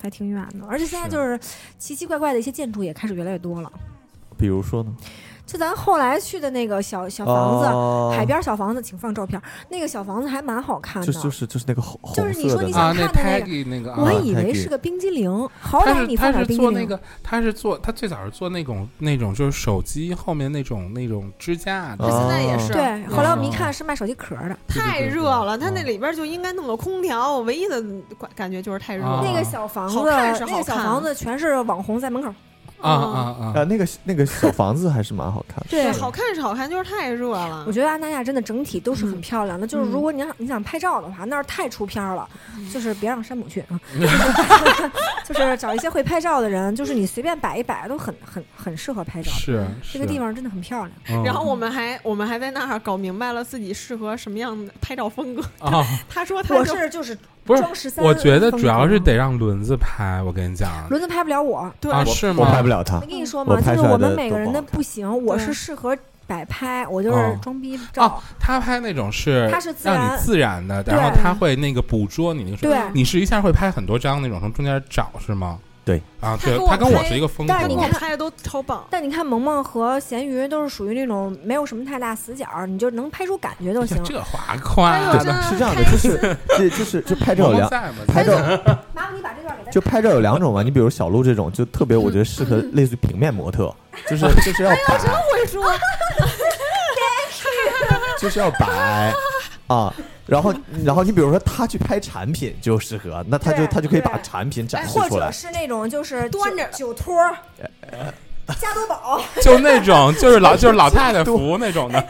[0.01, 1.39] 嗯还挺远的，而且现在就是
[1.79, 3.71] 奇奇怪怪的一些建筑也开始越来越多了。
[4.39, 4.97] 比如说呢，
[5.51, 9.41] 就咱后来去的那个小小房子，哦海边小房子，请放照片。
[9.69, 15.29] 那个小房子还蛮好看的，就就是就是那个红就是你说你红色的啊，那想看的那个 Peggy 那个我以为是个冰激凌，
[15.61, 16.71] 好他歹你放是他是点冰激凌。
[16.71, 24.57] 做那个，他是做他最早是做那种那种就是手机后面那种那种支架的，哦现在也是对，后来我们一哦看是卖手机壳的。
[24.69, 27.35] 太热了，他那嗯里边就应该弄个空调。
[27.35, 27.83] 我唯一的
[28.21, 29.23] 感感觉就是太热啊了。
[29.25, 32.33] 那个小房子，那个小房子全是网红在门口。
[32.83, 33.65] 啊啊啊，啊！
[33.65, 35.67] 那个那个小房子还是蛮好看的。
[35.71, 37.73] 对，好看是好看，就是太热了我。
[37.73, 39.67] 觉得安那亚真的整体都是很嗯漂亮的。
[39.67, 42.29] 就是嗯如果你想你想拍照的话，那儿太出片儿了，
[42.73, 43.81] 就是别让山姆去啊
[45.25, 49.31] 就是找一些会拍照的人，就是你随便摆一摆都很很很适合拍照。
[49.31, 51.25] 是这个地方真的很漂亮。
[51.25, 55.43] 然后我们还我们还在那儿搞明白了自己适合什么样的拍照风格。
[55.61, 57.17] 啊，他说他我是就是
[57.57, 61.71] 不是我觉得主要是得让轮子拍，我跟你讲轮子拍不了我。
[61.81, 62.45] 对是吗？
[62.47, 65.97] 我拍不了他我，跟你说我嘛，就是我们每个人的都不行，我是对适合
[66.27, 68.23] 摆拍，我就是哦装逼照哦。
[68.39, 75.59] 他拍那种是他是让你自然的，然后他会那个捕捉你那个对你是一下会拍很多张那种从中间找是吗？
[75.85, 78.85] 对啊，对他跟我是一个风格但是你看我拍的都超棒。
[78.91, 84.05] 但你看萌萌和咸鱼都是属于那种没有什么太大死角，你就能拍出感觉就行哎呀。
[84.07, 87.71] 这话夸的，是这样的，就是 这就是就拍照有两？
[88.07, 88.33] 拍照
[88.95, 93.75] 麻烦你把这段给就拍照有两种嘛，你比如小鹿这种就特别，我觉得适合类似于平面模特，
[94.09, 94.99] 就是就是要摆，
[95.33, 95.65] 会说，
[98.19, 99.13] 就是要摆
[99.67, 99.93] 啊。
[100.31, 100.55] 然后
[100.85, 105.33] 然后你比如说他去拍产品就适合，那他就他就可以把产品展示或出来或者。
[105.33, 107.37] 是那种就是端着酒酒托儿、
[108.61, 112.01] 加多宝， 就那种就是老就是老太太服那种的，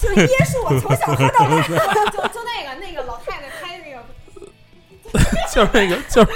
[0.00, 1.60] 就椰树，我从小喝到大。
[2.10, 3.65] 就就那个那个老太太
[5.52, 6.28] 就是那个就是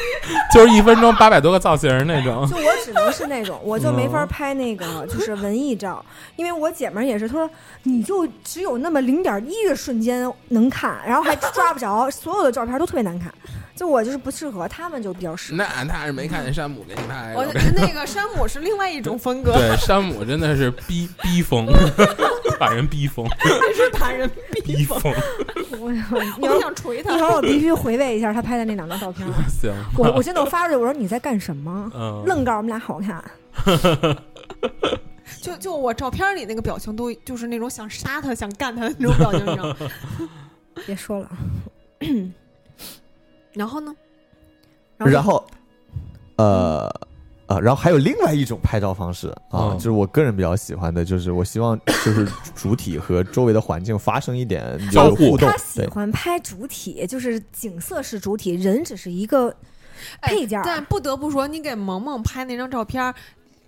[0.53, 2.49] 就是一分钟八百多个造型那种。
[2.49, 6.05] 就我只能是那种，我就没法拍那个就是文艺照，
[6.37, 7.51] 因为我姐们儿也是，她说
[7.85, 13.33] 你就只有那么零点一个瞬间能看，然后还抓不着，所有的照片都特别难看，
[13.81, 15.57] 就我就是不适合，他们就比较适合。
[15.57, 17.59] 那他是没看见山姆给你拍我的。
[17.75, 21.67] 那个山姆是另外一种风格，对，山姆真的是逼逼疯，
[22.59, 23.27] 把人逼疯，
[23.75, 24.31] 是把人
[24.63, 25.01] 逼疯。
[25.81, 25.99] 我一
[26.43, 27.27] 我想捶他一会。
[27.27, 29.27] 儿我必须回味一下他拍的那两张照片。
[29.49, 31.91] 行，我我现在我发出去，我说你在干什么？
[31.95, 33.25] 嗯，愣告诉我们俩好看。
[35.41, 39.77] 就就我照片里那个表情都就是那种想杀他、想干他的那种表情，你知道吗？
[40.85, 41.31] 别说了，
[43.53, 43.95] 然后呢？
[44.99, 45.45] 然后，
[46.37, 46.89] 呃。
[47.47, 52.25] 啊，然后还有另外一种拍照方式啊，嗯就是我个人比较喜欢的，就是我希望 就是
[52.55, 59.53] 主体和周围的环境发生一点交互有互动他，喜对，欢拍主体，就是景色是主体，人只是一个
[60.23, 60.63] 配件儿。
[60.65, 63.13] 但不得不说，你给萌萌拍那张照片，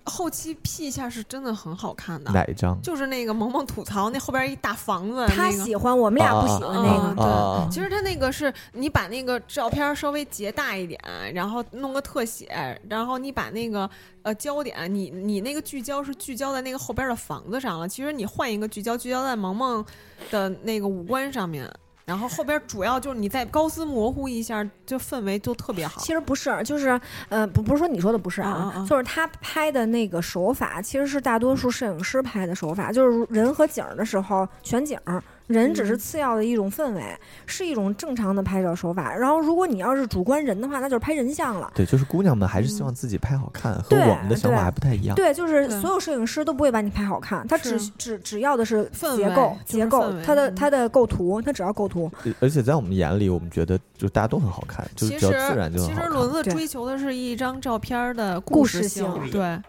[0.05, 2.31] 后期 P 一下是真的很好看的。
[2.31, 2.79] 哪一张？
[2.81, 7.67] 就是那个萌萌吐槽那后边一大房子，他那个喜欢，我们俩不喜欢那啊个。
[7.67, 10.99] 对其实他那个是你把那个照片稍微截大一点，
[11.33, 13.89] 然后弄个特写，然后你把那个
[14.23, 17.87] 呃焦点，你你那个聚焦是聚焦在那个后边的房子上了。
[17.87, 19.83] 其实你换一个聚焦，聚焦在萌萌
[20.29, 21.69] 的那个五官上面，
[22.05, 26.01] 然后后边主要就是你再高斯模糊一下，就氛围就特别好。
[26.01, 26.99] 其实不是，就是
[27.29, 37.03] 呃，不不是说你说的不是啊，嗯嗯嗯就是他拍的那个手法，其实是大多数摄影师拍的手法，就是人和景儿的时候全景儿，人只是嗯次要的一种氛围，
[37.45, 39.13] 是一种正常的拍照手法。
[39.15, 41.71] 然后如果你要是主观人的话，那就是拍人像了。
[41.75, 45.15] 对，就是姑娘们还是希望自己拍好看，和我们的想法还不太一样。
[45.15, 52.11] 对，就是所有摄影师都不会把你拍好看，他只只只要的是氛围结构、结构他的他的构图，他只要构图。
[52.25, 56.03] 呃而且在我们眼里，我们觉得就大家都很好看，就是其实只要自然就好看。
[56.03, 59.61] 实轮子追求的是一张照片的故事事性对，哟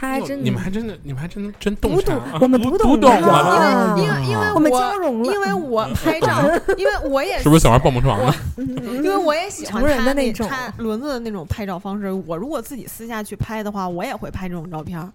[0.00, 6.40] 他还真你们还真的，你们还真的真懂读懂啊，我们读读懂懂了了，因为因为我们我交融了，因为我拍照，
[6.78, 8.34] 因为我也是不是想玩蹦蹦床呢？
[8.56, 12.10] 因为我也喜欢成人他的那种他轮子的那种拍照方式。
[12.26, 15.12] 我如果自己私下去拍的话，我也会拍这种照片儿。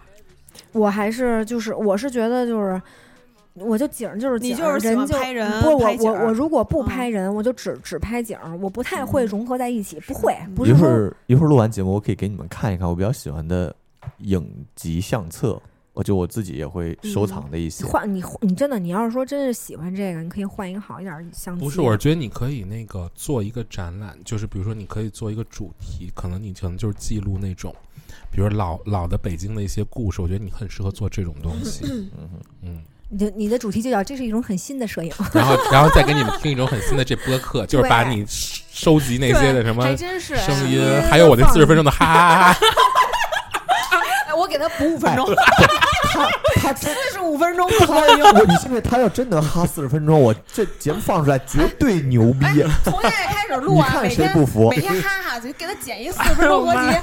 [0.71, 2.79] 我还是就是我是觉得就是，
[3.55, 13.75] 我就景儿就是你景就是人就拍人不是我我我如果不嗯拍人，我就只只拍景儿，我不太会嗯融合在一起，不会，不一是说会儿一会儿录完节目，我可以给你们看一看我比较喜欢的
[14.19, 15.61] 影集相册，
[15.93, 17.85] 我就我自己也会收藏的一些。
[17.85, 21.63] 换你你真的你要是说真是喜欢这个，你可以换一个好一点的相册。
[21.63, 27.73] 不是，我是觉得你可以那个做一个展览，就是比如说你可以做一个主题，可能你可能就是记录那种，
[28.31, 31.85] 比如老老的北京的一些故事，我觉得你很适合做这种东西。
[31.85, 42.59] 嗯哼，嗯，你的你的主题就叫这是一种很新的摄影，然后然后再给你们听一种很新的这播客， 就是把你收集那些的什么还真是声音音，还有我那四十分钟的哈哈哈哈，
[44.57, 45.35] 给他补五分钟，
[46.13, 46.29] 他
[46.61, 48.29] 他四十五分钟不够用。
[48.31, 48.81] 我你信不信？
[48.81, 52.45] 他要真能哈四十分钟，我这节目放出来绝对牛逼！
[52.83, 54.79] 从现在开始录啊，你看每天谁不服每？
[54.79, 56.97] 天哈哈就给他剪一四十分钟合集。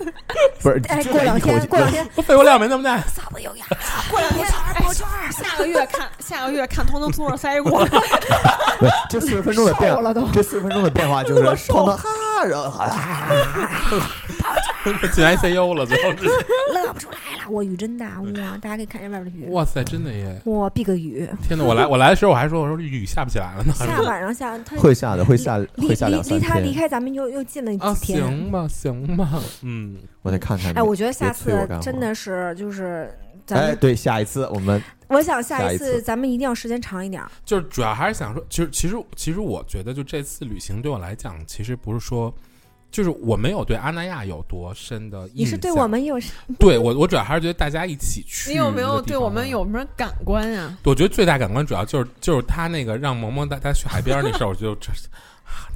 [0.62, 2.98] 不是，哎，过两天过两天我肺活量没那么大。
[3.00, 3.64] 嗓子有哑，
[4.10, 4.84] 过两天哎
[5.30, 7.86] 下个月看下个月看彤彤从耳塞过
[9.08, 13.28] 这四十分钟的变化了都这四十分钟的变化就是哐当哈，然后啊，
[15.12, 16.32] 进 ICU 了，最后直接。
[16.72, 17.50] 乐不出来了。
[17.50, 18.56] 我雨真大，哇！
[18.62, 20.40] 大家可以看一下外边的雨，哇塞，真的耶！
[20.44, 21.28] 哇，避个雨。
[21.42, 23.72] 天哪，我来我来的时候我还说我说雨下不起来了呢。
[23.74, 26.74] 下晚上下，它会下的，会下离会下两三离离他离。
[26.74, 28.22] 开咱们又又近了啊，几天。
[28.22, 29.28] 行吧，行吧，
[29.62, 29.89] 嗯，
[30.22, 30.72] 我得看看。
[30.74, 33.12] 哎，我觉得下次真的是就是
[33.46, 37.30] 咱哎，对，下一次我们我想下一次次咱们一定要时间长一点儿。
[37.44, 42.32] 就是主要还是想说，其实其实其实我觉得，就这次旅行对我来讲，其实不是说。
[42.92, 46.18] 就是我没有对阿那亚有多深的印象，你是对我们有
[46.58, 48.50] 对我我主要还是觉得大家一起去。
[48.50, 49.48] 你有没有对我们？
[49.48, 50.76] 有什么感官呀？
[50.82, 54.74] 我觉得最大感官主要就是就是他那个让萌萌带他去海边那事儿，我就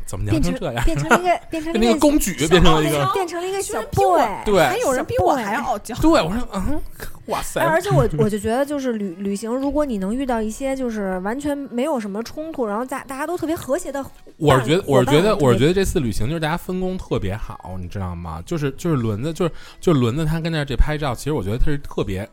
[0.06, 0.85] 怎么娘变成成这样？
[0.85, 4.44] 变成了一个 变成了一个个公举变成了一个，变成了一个小比我 boy。
[4.44, 5.94] 对还有人比我还傲娇。
[5.97, 6.81] 对我说嗯，
[7.26, 14.05] 哇塞哎，，而且我我就觉得，就是旅旅行，如果你能遇到一些就是完全没有什么冲突，然后大大家都特别和谐的，
[14.36, 18.43] 我是觉得，我是觉得，我是觉得这次旅行就是大家分工特别好，你知道吗？
[18.44, 22.28] 就是就是轮子，就是就是轮子，他跟那这拍照，其实我觉得他是特别。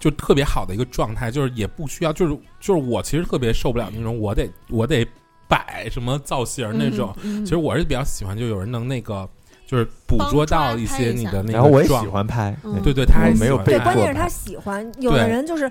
[0.00, 5.06] 就特别好的一个状态，就是也不需要，就是就是我其实特别受不了那种我得我得
[5.48, 7.14] 摆什么造型那种。
[7.22, 9.28] 嗯，嗯其实我是比较喜欢，就有人能那个
[9.66, 14.90] 就是捕捉到一些你的那个然后我也喜欢拍，嗯对对，他还没有被拍对，关键是他喜欢。
[14.98, 15.70] 有的人就是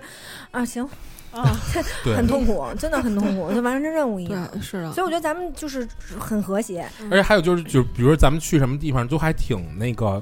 [0.51, 0.83] 啊，行，
[1.31, 1.55] 啊，
[2.15, 4.47] 很痛苦，真的很痛苦，就完成任务一样。
[4.61, 5.05] 是的所以。
[5.05, 5.87] 我觉得咱们就是
[6.19, 10.21] 很和谐，而且还有就是，就是比如说咱们去什么地方，都还挺那个，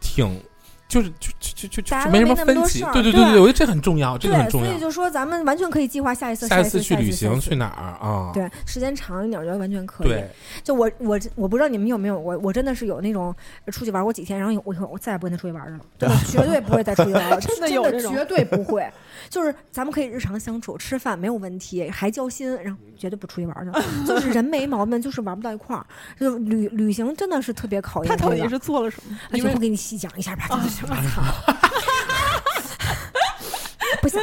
[0.00, 0.40] 挺
[0.88, 2.98] 就是就就就就大家没什都没那么分歧多事。
[2.98, 4.80] 儿对对对对，我觉得这很重要，这个很对，重要所以。
[4.80, 7.66] 就说咱们完全可以计划下一次，下一次去旅行去哪？
[7.66, 8.30] 儿啊？
[8.34, 10.22] 对，时间长一点，我觉得完全可以。
[10.62, 13.34] 就我我我不知道你们有没有，我我真的是有那种
[13.72, 18.86] 出去玩过几天，然后我以后我再也不跟他出去玩了， 真的绝对不会再出去玩了， 真的真有这种绝对不会。
[19.28, 23.84] 就是咱们可以日常相处，吃饭没有问题，还交心，然后绝对不出去玩去了。
[24.06, 25.86] 就是人没毛病，就是玩不到一块儿。
[26.18, 28.30] 就旅旅行真的是特别考验这个。
[28.30, 29.18] 他到底是做了什么？
[29.32, 31.22] 而且我给你细讲一下吧，真的是我操。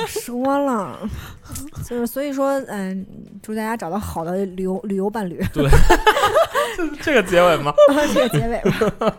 [0.08, 1.10] 说了，
[1.88, 3.06] 就是所以说，嗯，
[3.42, 5.44] 祝大家找到好的旅游旅游伴侣。
[5.54, 5.68] 对
[7.02, 7.74] 这个结尾吗？
[8.14, 8.60] 这个结尾
[9.00, 9.16] 吧，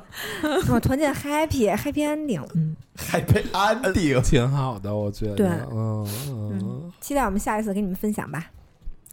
[0.70, 4.20] 我团建 happy happy ending，嗯，还配安定。
[4.22, 5.34] 挺好的，我觉得。
[5.36, 8.46] 对嗯嗯期待我们下一次给你们分享吧。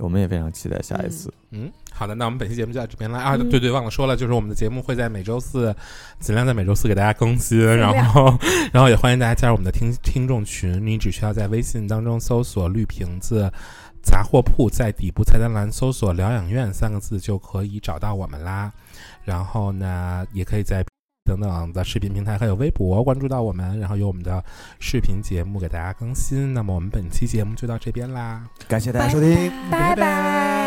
[0.01, 1.33] 我们也非常期待下一次。
[1.51, 3.35] 嗯，好的，那我们本期节目就到这边了啊！
[3.35, 5.75] 嗯对对，忘了说了，就是我们的节目会在每周四，
[6.19, 8.37] 尽量在每周四给大家更新，然后
[8.73, 13.51] 然后也欢迎大家加入我们的听听众群，你只需要在微信当中搜索“绿瓶子”。
[14.03, 18.73] 杂货铺在底部菜单栏搜索“疗养院”三个字就可以找到我们啦。
[19.23, 20.83] 然后呢，也可以在
[21.23, 24.43] 等等的视频平台还有微博关注到我们，然后有我们的
[24.79, 26.53] 视频节目给大家更新。
[26.53, 29.51] 那么我们本期节目就到这边啦，感谢大家收听。
[29.69, 30.60] 拜拜。